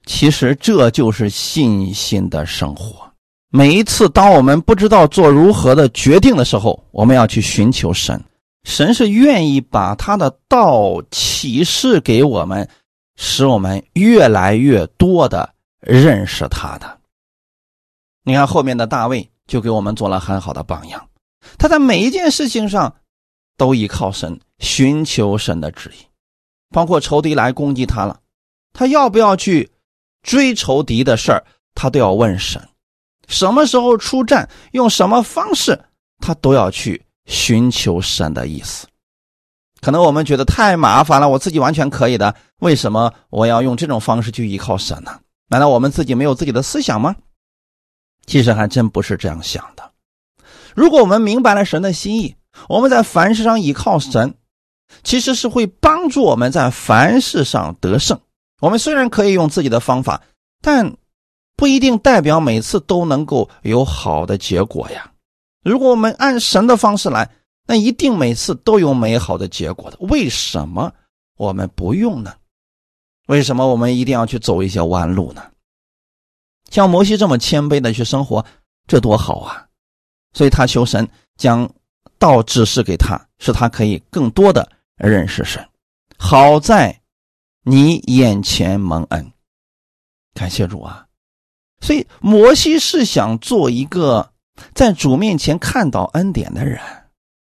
[0.07, 3.11] 其实这就是信心的生活。
[3.50, 8.22] 每一次当我们不知道做如何的决定的时候，我们要去寻求神。”
[8.64, 12.66] 神是愿意把他的道启示给我们，
[13.14, 16.98] 使我们越来越多的认识他的。
[18.24, 21.07] 你看后面的大卫就给我们做了很好的榜样，
[21.59, 22.96] 他在每一件事情上
[23.59, 26.07] 都依靠神，寻求神的旨意，
[26.70, 28.18] 包括仇敌来攻击他了，
[28.72, 29.70] 他要不要去
[30.24, 31.44] 追仇敌的事儿，
[31.76, 32.60] 他都要问神，
[33.28, 35.78] 什么时候出战，用什么方式，
[36.18, 37.00] 他都要去。
[37.26, 38.86] 寻求神的意思，
[39.80, 45.20] 可能我们觉得太麻烦了，我自己完全可以的，为什么我要用这种方式去依靠神呢？
[45.48, 47.16] 难道我们自己没有自己的思想吗？
[48.26, 49.90] 其实还真不是这样想的。
[50.74, 52.36] 如果我们明白了神的心意，
[52.68, 54.34] 我们在凡事上依靠神，
[55.02, 58.20] 其实是会帮助我们在凡事上得胜。
[58.64, 60.22] 我们虽然可以用自己的方法，
[60.62, 60.96] 但
[61.54, 65.12] 不一定代表每次都能够有好的结果呀。
[65.62, 67.30] 如果我们按神的方式来，
[67.66, 69.98] 那一定每次都有美好的结果的。
[70.00, 70.90] 为什么
[71.36, 72.34] 我们不用呢？
[73.26, 75.44] 为什么我们一定要去走一些弯路呢？
[76.70, 78.42] 像摩西这么谦卑的去生活，
[78.86, 79.66] 这多好啊！
[80.32, 81.06] 所以他求神
[81.36, 81.70] 将
[82.18, 85.62] 道指示给他，使他可以更多的认识神。
[86.16, 86.98] 好在
[87.64, 89.32] 你眼前蒙恩，
[90.34, 91.06] 感谢主啊！
[91.80, 94.30] 所以摩西是想做一个。
[94.72, 96.78] 在主面前看到恩典的人，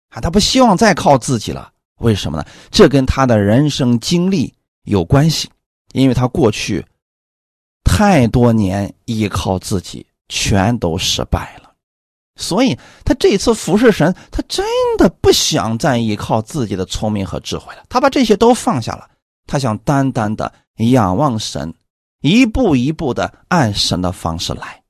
[0.08, 1.72] 啊，他不希望再靠自己了。
[2.00, 2.44] 为什么呢？
[2.72, 4.52] 这跟他的人生经历
[4.82, 5.48] 有关系，
[5.92, 6.84] 因为他过去
[7.84, 11.72] 太多年依靠自己，全都失败了。
[12.34, 17.84] 所以他这次服侍神，他真的不想再依靠自己的聪明和智慧了。
[17.88, 19.08] 他把这些都放下了，
[19.48, 21.74] 他想单单的仰望神，
[22.20, 24.80] 一步一步的按神的方式来。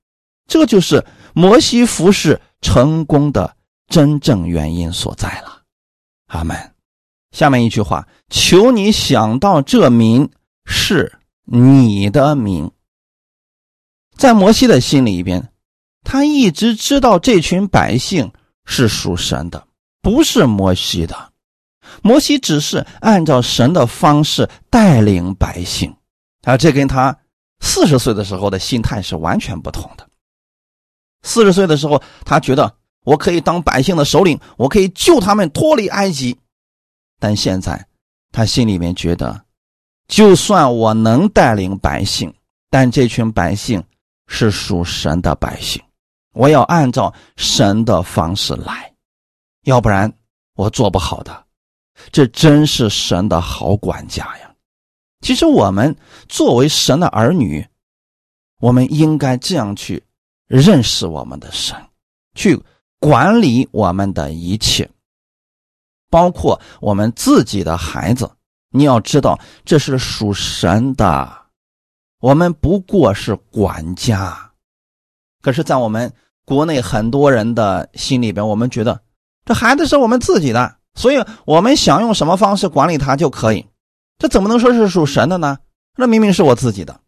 [0.46, 1.02] 这就是。
[1.34, 3.54] 摩西服侍成功的
[3.86, 5.62] 真正原因所在了，
[6.26, 6.56] 阿门。
[7.30, 10.28] 下面一句话：求你想到这名
[10.64, 12.68] 是你的名。
[14.16, 15.52] 在摩西的心里边，
[16.02, 18.32] 他一直知道这群百姓
[18.64, 19.68] 是属神的，
[20.02, 21.27] 不是摩西的。
[22.02, 25.94] 摩西只是按照神的方式带领百姓，
[26.42, 27.16] 啊，这跟他
[27.60, 30.08] 四十岁的时候的心态是完全不同的。
[31.22, 36.38] 四十岁的时候，他觉得我可以当百姓的首领，我可以救他们脱离埃及。
[37.18, 37.86] 但现在，
[38.30, 39.44] 他心里面觉得，
[40.06, 42.32] 就算我能带领百姓，
[42.70, 43.82] 但这群百姓
[44.28, 45.82] 是属神的百姓，
[46.34, 48.92] 我要按照神的方式来，
[49.64, 50.12] 要不然
[50.54, 51.44] 我做不好的。
[52.10, 54.50] 这真是神的好管家呀！
[55.20, 55.96] 其实我们
[56.28, 57.66] 作为神的儿女，
[58.60, 60.02] 我们应该这样去。
[60.46, 61.76] 认识我们的神，
[62.34, 62.58] 去
[62.98, 64.88] 管理我们的一切，
[66.08, 68.30] 包括我们自己的孩子。
[68.70, 71.30] 你要知道，这是属神的，
[72.20, 74.50] 我们不过是管家。
[75.42, 76.10] 可是，在我们
[76.46, 78.98] 国内很多人的心里边，我们觉得
[79.44, 83.64] 这孩子是我们自己的，所以我们想用什么方式管理他就可以。
[84.18, 85.56] 这怎么能说是属神的呢？
[85.96, 87.00] 那明明是我自己的。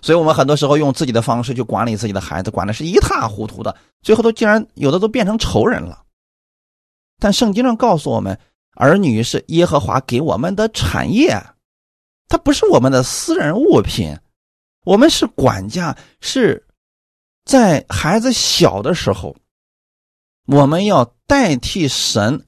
[0.00, 6.04] 所以我们很多时候用自己的方式去管理自己的孩子，管的是一塌糊涂的，最后都竟然有的都变成仇人了。
[7.18, 8.38] 但圣经上告诉我们，
[8.76, 11.36] 儿女是耶和华给我们的产业，
[12.28, 14.16] 它不是我们的私人物品。
[14.84, 16.64] 我们是管家，是
[17.44, 19.34] 在孩子小的时候，
[20.46, 22.46] 我们要代替神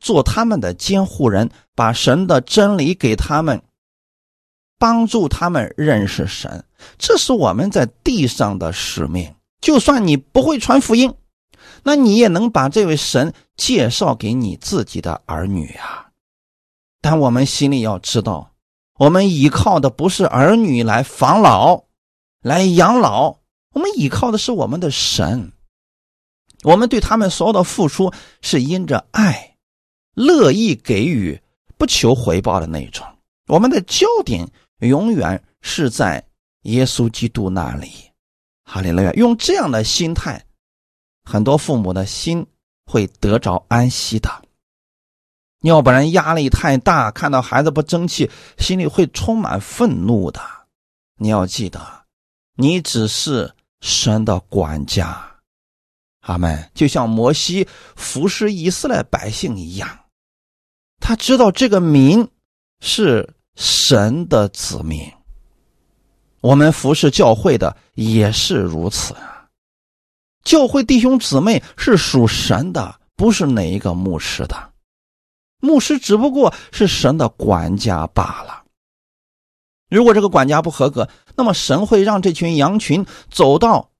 [0.00, 3.62] 做他们的监护人，把神的真理给他们。
[4.78, 6.64] 帮助他们认识神，
[6.96, 9.34] 这是我们在地上的使命。
[9.60, 11.14] 就算你不会传福音，
[11.82, 16.08] 那你也能把这位神介绍给你自己的儿女啊。
[17.02, 18.52] 但我们心里要知道，
[18.98, 21.84] 我们依靠的不是儿女来防老、
[22.40, 23.36] 来养老，
[23.74, 25.52] 我们依靠的是我们的神。
[26.62, 29.49] 我们对他们所有的付出是因着爱，
[30.14, 31.40] 乐意给予，
[31.76, 33.06] 不求回报的那种。
[33.46, 34.50] 我们的焦点。
[34.80, 36.24] 永远是在
[36.62, 37.92] 耶稣基督那里，
[38.64, 39.12] 哈利路亚！
[39.12, 40.42] 用这样的心态，
[41.22, 42.46] 很多父母的心
[42.86, 44.30] 会得着安息的。
[45.60, 50.40] 要不然压力太大，看到孩子不争气，心里会充满愤怒的。
[51.18, 52.06] 你要记得，
[52.54, 55.29] 你只是神的管家。
[56.30, 56.70] 阿门。
[56.74, 57.66] 就像摩西
[57.96, 59.88] 服侍以色列百姓一样，
[61.00, 62.28] 他知道这个民
[62.80, 65.10] 是神的子民。
[66.40, 69.48] 我们服侍教会的也是如此啊。
[70.42, 74.70] 教会弟兄姊妹是属神的，不是哪一个牧师的。
[75.60, 78.64] 牧师只不过是神的管家罢了。
[79.90, 83.90] 如果这个管家不合格，那么神会让这群羊群走到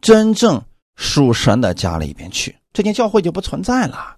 [0.00, 0.62] 真正。
[0.98, 4.16] 属神的家里边去，这间教会就不存在了。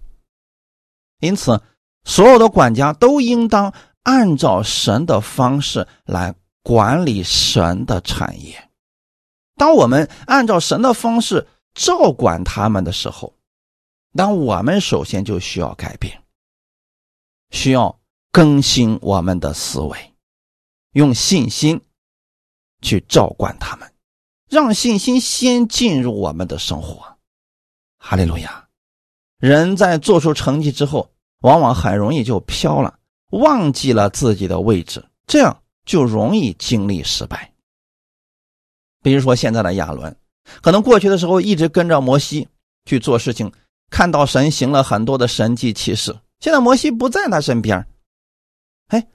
[1.20, 1.60] 因此，
[2.04, 8.70] 所有的管家都应当按照神的方式来管理神的产业。
[9.56, 13.34] 当我们按照神的方式照管他们的时候，
[14.14, 16.22] 当我们首先就需要改变，
[17.50, 18.00] 需要
[18.32, 20.14] 更新我们的思维，
[20.92, 21.78] 用信心
[22.80, 23.92] 去照管他们。
[24.50, 27.16] 让信心先进入我们的生活，
[27.98, 28.66] 哈利路亚！
[29.38, 31.08] 人在做出成绩之后，
[31.42, 32.98] 往往很容易就飘了，
[33.30, 37.52] 忘记了自己的位置，这样就容易经历失败。
[39.02, 40.14] 比如说现在的亚伦，
[40.60, 42.48] 可能过去的时候一直跟着摩西
[42.86, 43.52] 去做事情，
[43.88, 47.86] 看到神行了很多的神迹奇事，现在摩西不在他身边，
[48.88, 49.06] 哎，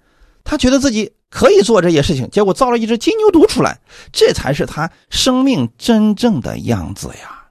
[0.46, 1.12] 他觉得自己。
[1.28, 3.78] 可以做这些事情，结果造了一只金牛犊出来，
[4.14, 7.48] 这才是他生命真正的样子呀！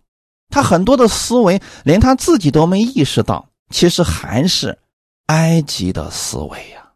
[0.48, 4.78] 他很多的思维连他自己都没意识到，其实还是
[5.26, 6.92] 埃及的思维呀。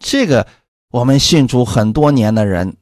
[0.00, 0.44] 这个
[0.90, 2.76] 我们信主很多年的人，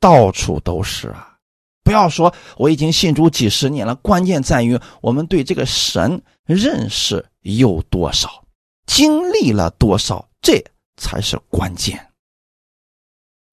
[0.00, 1.36] 到处都是啊！
[1.84, 8.44] 不要说我已经信主几十年了，关键在于我们对这个神认识有多少，
[8.86, 10.64] 经历了多少，这
[11.00, 11.98] 才是关键。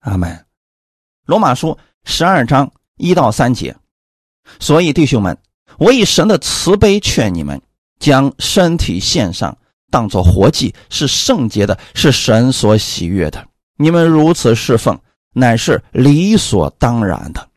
[0.01, 0.45] 阿门。
[1.25, 3.75] 罗马书十二章一到三节，
[4.59, 5.35] 所以弟兄们，
[5.79, 7.59] 我以神的慈悲劝你们，
[7.99, 9.57] 将身体献上，
[9.89, 13.45] 当作活祭，是圣洁的，是神所喜悦的。
[13.77, 14.97] 你们如此侍奉，
[15.33, 17.49] 乃是理所当然的。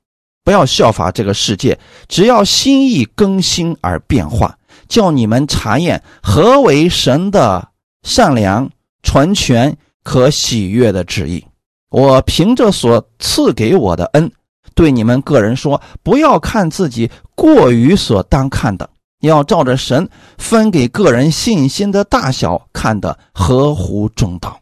[0.43, 1.79] 不要效法这个世界，
[2.09, 7.71] 只要心意更新而变化，叫你们查验何为神的
[8.03, 8.69] 善良、
[9.03, 11.45] 传全、可喜悦的旨意。
[11.91, 14.31] 我凭着所赐给我的恩，
[14.75, 18.89] 对你们个人说：不要看自己过于所当看的，
[19.21, 24.59] 要照着神分给个人信心的大小看的合乎中道。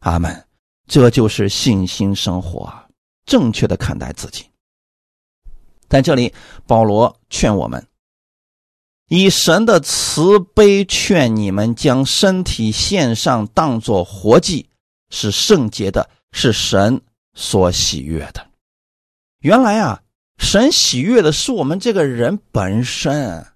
[0.00, 0.44] 阿门。
[0.90, 2.72] 这就是信心生活，
[3.26, 4.46] 正确的看待自己。
[5.86, 6.32] 在这里，
[6.66, 7.86] 保罗劝我们：
[9.08, 14.68] 以神的慈悲劝你们，将身体献上，当作活祭，
[15.10, 16.08] 是圣洁的。
[16.30, 17.00] 是神
[17.32, 18.46] 所喜悦的。
[19.40, 20.02] 原来啊，
[20.36, 23.46] 神喜悦的是我们这个人本身，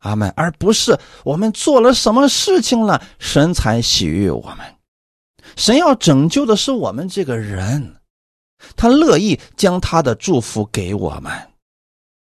[0.00, 4.74] 阿门，而不是我们做了什么事情了，神才喜悦我们。
[5.54, 8.00] 神要拯救的是我们这个人，
[8.76, 11.32] 他乐意将他的祝福给我们，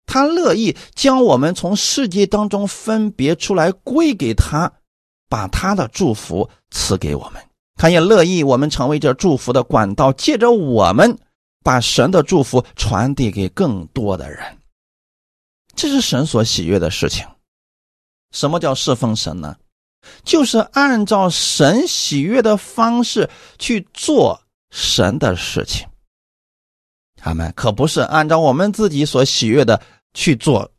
[0.07, 4.73] 他乐意将我们从世界当中分别出来归给他，
[5.29, 7.43] 把他的祝福赐给我们。
[7.75, 11.19] 他也乐意我们成为这祝福的管道，借着我们
[11.63, 14.59] 把神的祝福传递给更多的人，
[15.75, 17.27] 这是神所喜悦的事情。
[18.33, 19.57] 什么叫侍奉神呢？
[20.23, 23.29] 就是按照神喜悦的方式
[23.59, 24.41] 去做
[24.71, 25.87] 神的事情。
[27.17, 29.83] 他们可不是按照我们自己所喜悦的
[30.17, 30.73] 去做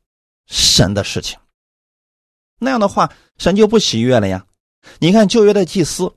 [0.48, 1.40] 神的事情，
[2.60, 4.46] 那样的话，神就不喜悦了呀。
[5.00, 6.12] 你看旧约的祭司。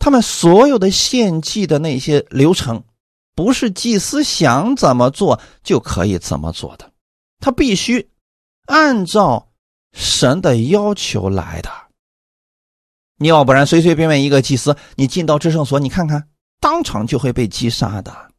[0.00, 2.84] 他们所有的献祭的那些流程，
[3.34, 6.92] 不是祭司想怎么做就可以怎么做的，
[7.40, 8.08] 他必须
[8.66, 9.50] 按照
[9.92, 11.70] 神的要求来的。
[13.16, 16.28] 你要不然随随便便一个祭司，你进到至圣所，你看看，
[16.60, 18.30] 当场就会被击杀的。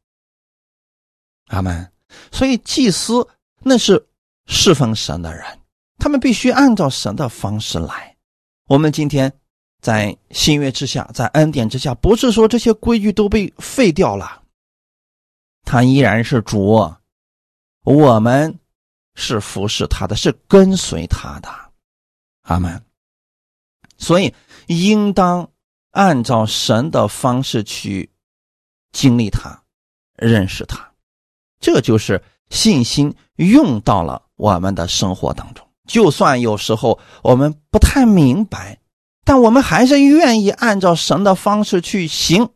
[1.48, 1.92] 阿门。
[2.32, 3.28] 所以祭司
[3.60, 4.08] 那是
[4.50, 5.46] 侍奉神的人，
[5.98, 8.18] 他们必须按照神的方式来。
[8.68, 9.32] 我们今天。
[9.82, 14.44] 在新约之下，在恩典之下，不是说这些规矩都被废掉了，
[15.64, 16.94] 他依然是主，
[17.86, 18.60] 我们
[19.16, 21.50] 是服侍他的，是跟随他的，
[22.42, 22.84] 阿门。
[23.98, 24.36] 所以
[24.68, 25.50] 应当
[25.92, 28.12] 按照神的方式去
[28.92, 29.64] 经历他，
[30.18, 30.92] 认识他，
[31.62, 35.64] 这就是信心用到了我们的生活当中。
[35.88, 38.80] 就算有时候我们不太明白。
[39.26, 42.50] 但我们还是愿意按照神的方式去行，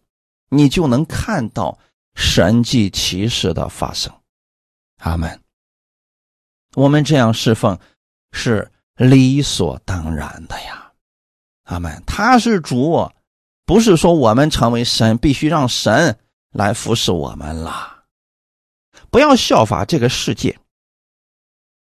[0.49, 1.77] 你就能看到
[2.15, 4.11] 神迹奇事的发生。
[5.01, 5.39] 阿门。
[6.75, 7.77] 我们这样侍奉
[8.31, 10.93] 是理所当然的呀。
[11.65, 12.01] 阿门。
[12.07, 13.11] 他是主，
[13.67, 16.17] 不是说我们成为神必须让神
[16.51, 18.05] 来服侍我们了。
[19.11, 20.57] 不要效法这个世界，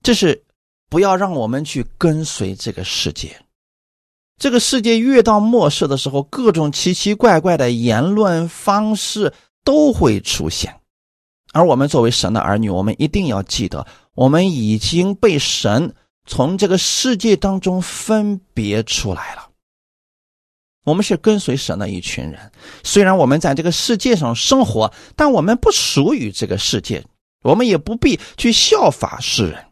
[0.01, 0.43] 这是
[0.89, 3.39] 不要让我们去跟随这个世界。
[4.37, 9.33] 这个世界越到末世的时候，各种奇奇怪怪的言论方式
[9.65, 10.79] 都会出现，
[11.51, 13.85] 而我们作为神的儿女，我们一定要记得，
[14.15, 15.93] 我们已经被神
[16.25, 19.49] 从这个世界当中分别出来了。
[20.85, 22.51] 我们是跟随神的一群人，
[22.83, 27.05] 虽然我们在这个世界上生活，但我们不属于这个世界，
[27.43, 29.65] 我们也不必去效法世人。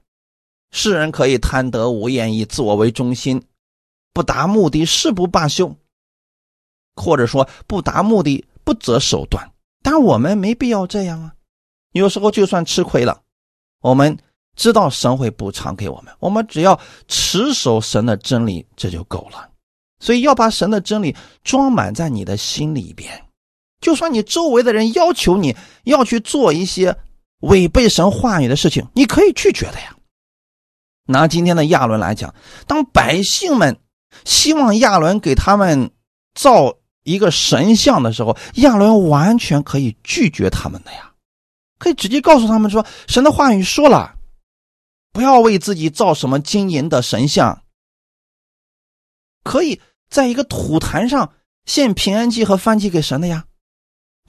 [0.71, 3.41] 世人可以贪得无厌，以自我为中心。
[4.13, 5.75] 不达目的誓不罢休，
[6.95, 9.51] 或者说不达目的不择手段，
[9.83, 11.33] 但我们没必要这样啊。
[11.91, 13.21] 有时候就算吃亏了，
[13.81, 14.17] 我们
[14.55, 19.49] 知道神会补偿给我们，我们只要持守神的真理，这就够了。
[19.99, 23.23] 所以要把神的真理装满在你的心里边，
[23.81, 26.97] 就算你周围的人要求你要去做一些
[27.41, 29.95] 违背神话语的事情，你可以拒绝的呀。
[31.07, 32.33] 拿今天的亚伦来讲，
[32.67, 33.79] 当百姓们。
[34.23, 35.91] 希望亚伦给他们
[36.33, 41.11] 造一个神像的时候，亚伦完全可以拒绝他们的呀，
[41.77, 44.15] 可以直接告诉他们说：“神的话语说了，
[45.13, 47.61] 不要为自己造什么金银的神像，
[49.43, 49.79] 可以
[50.09, 51.33] 在一个土坛上
[51.65, 53.45] 献平安祭和燔祭给神的呀。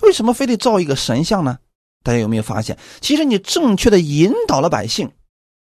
[0.03, 1.59] 为什么非得造一个神像呢？
[2.03, 5.11] 大家有没有发现，其实你正确的引导了百姓，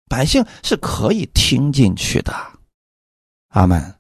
[0.08, 2.34] 百姓是可以听进去的。
[3.50, 3.94] 阿门。”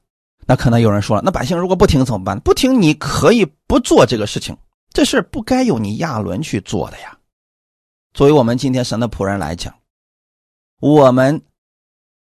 [0.47, 2.39] 那可能有人说了，那百姓如果不听怎么办？
[2.41, 4.55] 不听，你可以不做这个事情，
[4.91, 7.17] 这事不该由你亚伦去做的呀。
[8.13, 9.73] 作为我们今天神的仆人来讲，
[10.79, 11.41] 我们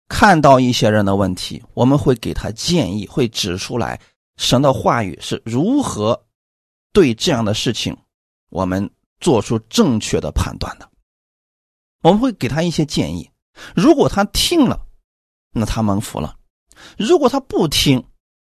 [0.09, 4.01] 看到一些人的问题，我们会给他建议，会指出来
[4.37, 6.19] 神的话语是如何
[6.93, 7.95] 对这样的事情，
[8.49, 10.89] 我们做出正确的判断的。
[12.01, 13.29] 我们会给他一些建议，
[13.75, 14.85] 如果他听了，
[15.51, 16.35] 那他蒙福了；
[16.97, 18.03] 如果他不听，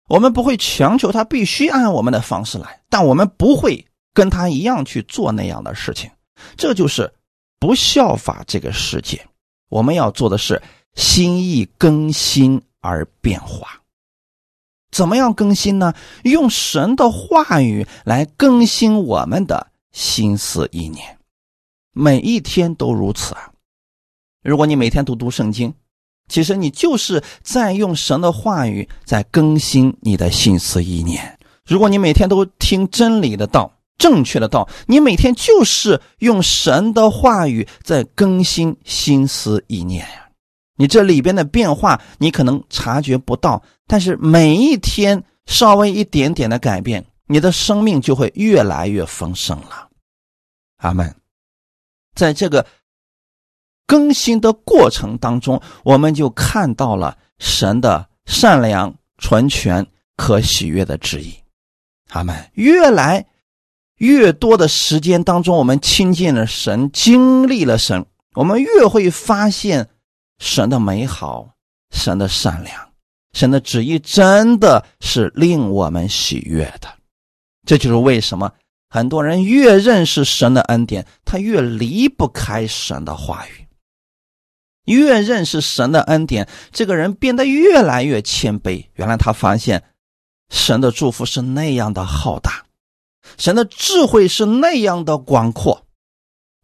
[0.08, 6.10] 我们不会强求他必须按我们的方式来，但我们不会跟他一样去做那样的事情。
[6.58, 7.14] 这就是
[7.60, 9.26] 不效法这个世界。
[9.70, 10.62] 我们要做的是
[10.95, 13.82] 心意更新而变化。
[14.91, 15.93] 怎么样更新呢？
[16.24, 21.18] 用神的话语来更新我们的心思意念，
[21.93, 23.51] 每一天都如此啊！
[24.44, 25.74] 如果你每天都读圣经。
[26.28, 31.38] 其实你就是在用神的话语在更新你的心思意念。
[31.66, 40.30] 如果你每天都听真理的道、正确的道，你每天就是用神的话语在更新心思意念呀。
[40.78, 49.89] 你这里边的变化，你可能察觉不到，但是每一天稍微一点点的改变，你的生命就会越来越丰盛了。
[50.78, 51.14] 阿门。
[52.16, 52.66] 在这个。
[53.92, 59.86] 更新的过程当中，我们就看到了神的善良、纯全、
[60.16, 61.36] 可喜悦的旨意。
[62.08, 63.26] 他们越来
[63.98, 69.89] 越多的时间当中，我们亲近了神，经历了神，我们越会发现
[70.39, 71.50] 神的美好、
[71.94, 72.74] 神的善良、
[73.34, 76.88] 神的旨意，真的是令我们喜悦的。
[77.66, 78.50] 这就是为什么
[78.88, 83.61] 很多人越认识神的恩典，他越离不开神的话语。
[84.86, 88.88] 越认识神的恩典，这个人变得越来越谦卑。
[88.96, 89.84] 原来他发现，
[90.50, 92.66] 神的祝福是那样的浩大，
[93.38, 95.86] 神的智慧是那样的广阔。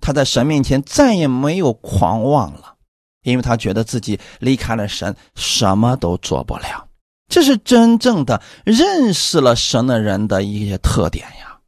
[0.01, 2.75] 他在神面前再也没有狂妄了，
[3.23, 6.87] 因为他觉得自己离开了神，什么都做不了。
[7.29, 11.59] 这是真正的认识了神的人的一些特点呀。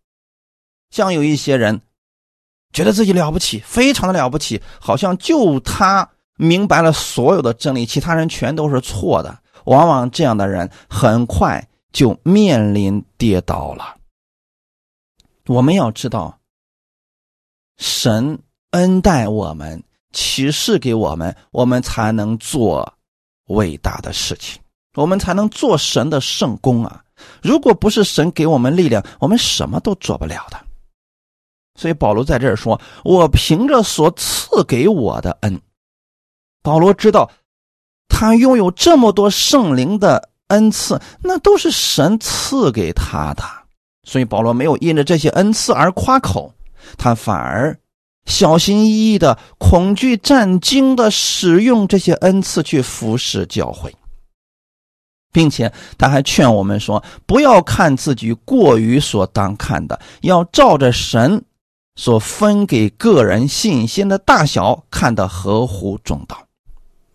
[0.89, 1.81] 像有一些人，
[2.73, 6.09] 觉得自己了不起，非常的了不起，好像就他。
[6.41, 9.37] 明白了所有的真理，其他人全都是错的。
[9.65, 13.97] 往往这样的人很快就面临跌倒了。
[15.47, 16.39] 我们要知道，
[17.77, 18.39] 神
[18.71, 19.83] 恩待我们，
[20.13, 22.93] 启示给我们，我们才能做
[23.47, 24.61] 伟大的事情，
[24.95, 27.03] 我们才能做神的圣功啊！
[27.41, 30.57] 如果不是神给我们力量，我们什么都做不了的。
[31.75, 35.61] 所以保罗在这儿说：“我凭着所赐给我的恩。”
[36.69, 37.31] 保罗知道，
[38.07, 43.43] 他拥有这么多圣灵的恩赐，那都是神赐给他的。
[44.03, 46.53] 所以保罗没有因着这些恩赐而夸口，
[46.95, 47.75] 他反而
[48.27, 53.95] 小心翼翼的、恐惧战惊的使用这些恩赐去服侍教会，
[55.33, 61.43] 并且他还劝我们说：不要看自己过于所当看的，要照着神
[61.95, 66.37] 所分给个人信心的大小看得合乎中道。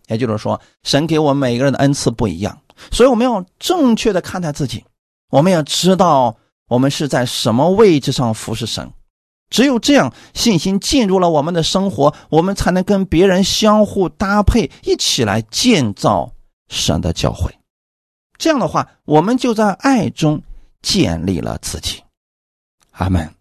[0.07, 4.83] 也就是说，神给我们每个人的恩赐不一样，所以我们要正确的看待自己，
[5.29, 6.37] 我们要知道。
[6.67, 8.91] 我们是在什么位置上服侍神？
[9.51, 16.33] 只有这样，信心进入了我们的生活，我们才能跟别人相互搭配，一起来建造
[16.67, 17.55] 神的教会。
[18.39, 20.41] 这样的话，我们就在爱中
[20.81, 22.01] 建立了自己。
[22.93, 23.31] 阿门。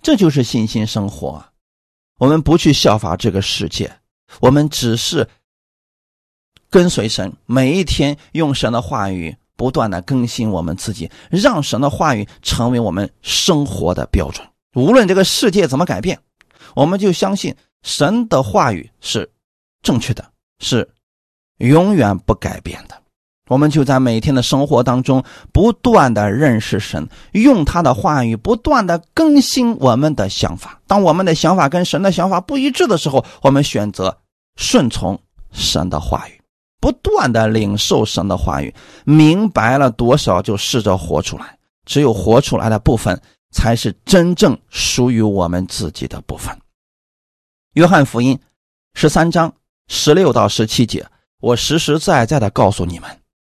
[0.00, 1.44] 这就是信心生活。
[2.20, 3.98] 我们不去效法这个世界，
[4.40, 5.28] 我们只是
[6.70, 9.36] 跟随神，每一天用神的话语。
[9.58, 14.46] 不断的更新我们自己，让神的话语成为我们生活的标准。
[14.74, 16.20] 无论这个世界怎么改变，
[16.76, 19.28] 我们就相信神的话语是
[19.82, 20.88] 正确的，是
[21.56, 23.02] 永远不改变的。
[23.48, 30.80] 我们就在每天的生活当中不断的认识神，用他的话语不断的更新我们的想法。
[30.86, 34.16] 当我们的想法跟神的想法不一致的时候，我们选择
[34.56, 35.18] 顺从
[35.50, 36.40] 神的话语。
[36.80, 38.72] 不断的领受神的话语，
[39.04, 41.58] 明白了多少就试着活出来。
[41.84, 43.20] 只有活出来的部分，
[43.50, 46.56] 才是真正属于我们自己的部分。
[47.74, 48.38] 约翰福音
[48.94, 49.52] 十三章
[49.88, 51.04] 十六到十七节，
[51.40, 53.10] 我实实在在的告诉你们：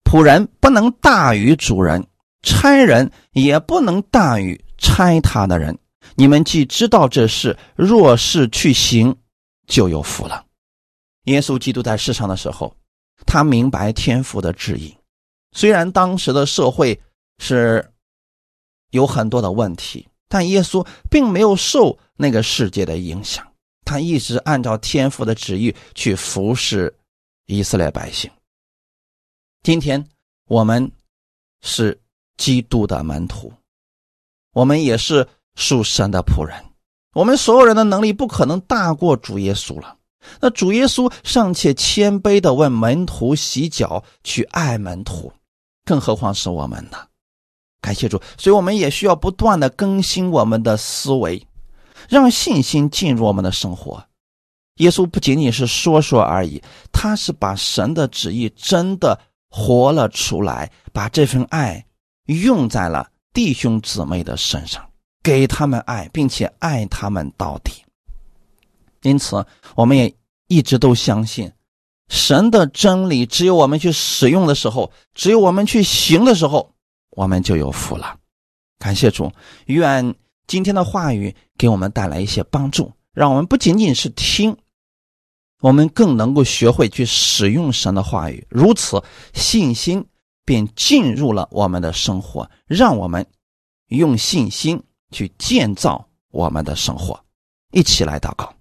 [0.10, 2.08] 仆人不能大于主人，
[2.42, 5.78] 差人也不能大于差他的人。
[6.16, 9.16] 你们既知道这事，若是去行，
[9.68, 10.44] 就有福了。
[11.26, 12.76] 耶稣基督在世上的时候。
[13.26, 14.98] 他明白天父的旨意，
[15.52, 17.00] 虽然当时的社会
[17.38, 17.92] 是
[18.90, 23.46] 有很多的问题，但耶稣并没有受那个世界的影响，
[23.86, 26.92] 他一直按照天父的旨意去服侍
[27.46, 28.32] 以色列百姓。
[29.62, 30.04] 今天
[30.48, 30.90] 我们
[31.62, 32.00] 是
[32.38, 33.52] 基督的门徒，
[34.54, 36.56] 我们也是属神的仆人，
[37.14, 39.98] 我们所有人的能力不可能大过主耶稣了。
[40.40, 45.32] 那主耶稣尚且谦卑的问门徒洗脚，去爱门徒，
[45.86, 46.98] 更何况是我们呢？
[47.82, 51.46] 感谢主，所以我们也需要不断的更新我们的思维，
[52.08, 54.04] 让信心进入我们的生活。
[54.76, 56.62] 耶稣不仅仅是说说而已，
[56.94, 61.86] 他是把神的旨意真的活了出来，把这份爱
[62.26, 64.88] 用在了弟兄姊妹的身上，
[65.24, 67.84] 给他们爱，并且爱他们到底。
[69.02, 69.46] 因此，
[69.76, 70.14] 我们也
[70.48, 71.52] 一直都相信，
[72.10, 76.74] 神的真理只有我们去使用的时候，只有我们去行的时候，
[77.12, 78.18] 我们就有福了。
[78.78, 79.32] 感谢主，
[79.66, 80.16] 愿
[80.48, 84.56] 今天的话语给我们带来一些帮助，让我们不仅仅是听，
[85.62, 88.46] 我们更能够学会去使用神的话语。
[88.50, 89.04] 如此，
[89.34, 90.06] 信心
[90.46, 93.26] 便进入了我们的生活，让我们
[93.88, 94.82] 用信心
[95.12, 97.20] 去建造我们的生活。
[97.72, 98.54] 一起来祷告。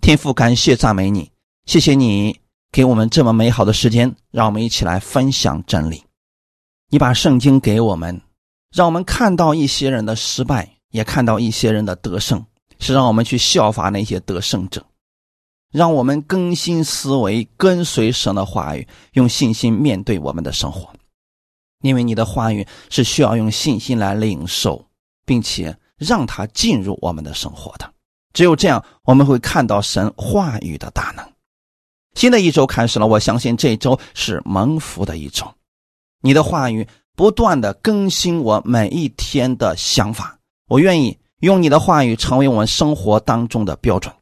[0.00, 1.30] 天父，感谢赞美你，
[1.66, 2.40] 谢谢你
[2.70, 6.04] 给我们这么美好的时间，让我们一起来分享真理。
[6.90, 8.20] 你把圣经给我们，
[8.70, 12.44] 让我们看到一些人的失败，也看到一些人的得胜，
[12.78, 14.86] 是让我们去效法那些得胜者，
[15.74, 20.88] 让我们更新思维，跟随神的话语，用信心面对我们的生活。
[21.82, 24.86] 因为你的话语是需要用信心来领受，
[25.26, 27.92] 并且让它进入我们的生活的。
[28.32, 31.28] 只有这样，我们会看到神话语的大能。
[32.14, 35.44] 新的一周开始了，我相信这周是蒙福的一周。
[36.20, 44.14] 你的话语不断的更新我每一天的想法，我愿意用你的话语成为我们生活当中的标准。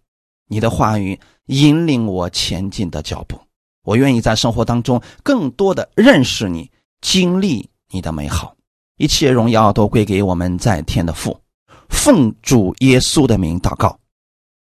[0.48, 3.40] 你的话语引领我前进的脚步，
[3.84, 6.70] 我愿意在生活当中更多的认识你，
[7.00, 8.56] 经历你的美好。
[8.98, 11.40] 一切荣耀都归给我们在天的父，
[11.88, 13.98] 奉主耶稣的名祷告。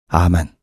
[0.09, 0.57] 阿门。